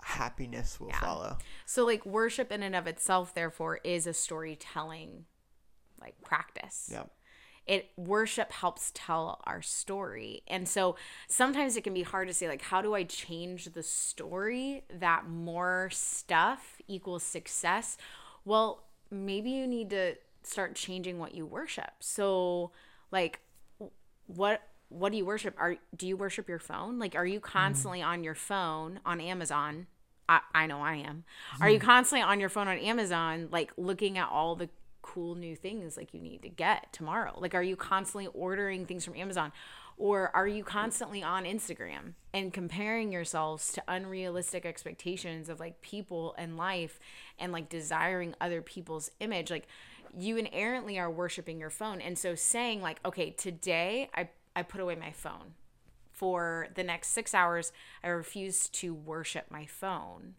happiness 0.03 0.79
will 0.79 0.91
follow. 0.93 1.39
So 1.67 1.85
like 1.85 2.05
worship 2.05 2.53
in 2.53 2.63
and 2.63 2.77
of 2.77 2.87
itself 2.87 3.35
therefore 3.35 3.81
is 3.85 4.07
a 4.07 4.13
storytelling 4.13 5.25
like 6.01 6.21
practice. 6.23 6.91
Yeah. 6.93 7.05
It 7.67 7.91
worship 7.97 8.53
helps 8.53 8.93
tell 8.95 9.41
our 9.45 9.63
story. 9.63 10.43
And 10.47 10.69
so 10.69 10.97
sometimes 11.29 11.77
it 11.79 11.83
can 11.83 11.95
be 11.95 12.03
hard 12.03 12.29
to 12.29 12.35
say 12.35 12.47
like 12.47 12.61
how 12.63 12.83
do 12.83 12.95
I 12.95 13.05
change 13.05 13.67
the 13.73 13.83
story 13.83 14.85
that 14.91 15.27
more 15.27 15.89
stuff 15.91 16.77
equals 16.87 17.23
success? 17.23 17.97
Well, 18.45 18.85
maybe 19.11 19.51
you 19.51 19.67
need 19.67 19.89
to 19.91 20.17
start 20.43 20.75
changing 20.75 21.19
what 21.19 21.35
you 21.35 21.47
worship. 21.47 21.93
So 22.01 22.73
like 23.11 23.41
what 24.27 24.63
what 24.89 25.11
do 25.11 25.19
you 25.19 25.25
worship? 25.25 25.55
Are 25.59 25.77
do 25.97 26.07
you 26.07 26.17
worship 26.17 26.49
your 26.49 26.59
phone? 26.59 26.99
Like 26.99 27.15
are 27.15 27.27
you 27.27 27.41
mm. 27.41 27.43
constantly 27.43 28.03
on 28.03 28.25
your 28.25 28.35
phone 28.35 29.01
on 29.05 29.21
amazon? 29.21 29.87
I, 30.27 30.41
I 30.55 30.67
know 30.67 30.81
i 30.81 30.95
am. 30.95 31.25
Are 31.61 31.69
you 31.69 31.79
mm. 31.79 31.83
constantly 31.83 32.23
on 32.23 32.41
your 32.41 32.49
phone 32.49 32.69
on 32.69 32.79
amazon 32.79 33.49
like 33.51 33.73
looking 33.77 34.17
at 34.17 34.29
all 34.31 34.57
the 34.57 34.71
cool 35.03 35.35
new 35.35 35.55
things 35.55 35.99
like 35.99 36.15
you 36.15 36.21
need 36.21 36.43
to 36.43 36.49
get 36.49 36.93
tomorrow? 36.93 37.37
Like 37.39 37.55
are 37.55 37.63
you 37.63 37.77
constantly 37.77 38.29
ordering 38.33 38.87
things 38.87 39.05
from 39.05 39.17
amazon 39.17 39.53
or 39.97 40.35
are 40.35 40.49
you 40.49 40.65
constantly 40.65 41.23
on 41.23 41.45
instagram 41.45 42.15
and 42.33 42.53
comparing 42.53 43.13
yourselves 43.13 43.73
to 43.73 43.83
unrealistic 43.87 44.67
expectations 44.67 45.49
of 45.49 45.61
like 45.61 45.81
people 45.81 46.35
and 46.37 46.57
life 46.57 46.99
and 47.39 47.53
like 47.53 47.69
desiring 47.69 48.35
other 48.41 48.61
people's 48.63 49.11
image? 49.21 49.51
Like 49.51 49.67
you 50.17 50.37
inherently 50.37 50.99
are 50.99 51.11
worshiping 51.11 51.59
your 51.59 51.71
phone. 51.71 52.01
And 52.01 52.19
so 52.19 52.35
saying 52.35 52.83
like 52.83 53.01
okay 53.05 53.31
today 53.31 54.11
i 54.15 54.29
i 54.57 54.63
put 54.63 54.81
away 54.81 54.95
my 54.95 55.13
phone. 55.13 55.55
For 56.13 56.69
the 56.75 56.85
next 56.85 57.09
six 57.09 57.35
hours 57.35 57.73
i 58.03 58.09
refuse 58.09 58.69
to 58.71 58.95
worship 58.95 59.47
my 59.51 59.67
phone 59.67 60.35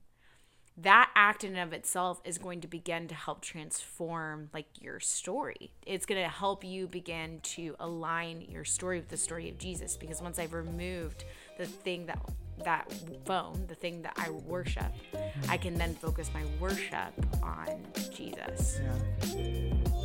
that 0.78 1.10
act 1.16 1.44
in 1.44 1.56
and 1.56 1.60
of 1.60 1.74
itself 1.74 2.22
is 2.26 2.38
going 2.38 2.62
to 2.62 2.68
begin 2.68 3.08
to 3.08 3.16
help 3.16 3.42
transform 3.42 4.50
like 4.54 4.68
your 4.82 5.00
story 5.00 5.72
it's 5.86 6.06
going 6.06 6.22
to 6.22 6.30
help 6.30 6.64
you 6.64 6.88
begin 6.88 7.40
to 7.42 7.76
align 7.80 8.42
your 8.50 8.66
story 8.66 9.00
with 9.00 9.10
the 9.10 9.18
story 9.18 9.50
of 9.50 9.58
jesus 9.58 9.96
because 9.96 10.22
once 10.22 10.38
i've 10.38 10.54
removed 10.54 11.24
the 11.58 11.66
thing 11.66 12.06
that 12.06 12.20
that 12.64 12.92
phone, 13.26 13.66
the 13.68 13.76
thing 13.76 14.02
that 14.02 14.14
I 14.18 14.30
worship, 14.30 14.92
I 15.50 15.58
can 15.58 15.76
then 15.76 15.94
focus 15.96 16.30
my 16.34 16.44
worship 16.60 17.14
on 17.44 17.68
Jesus. 18.14 18.80
Yeah. 19.26 20.05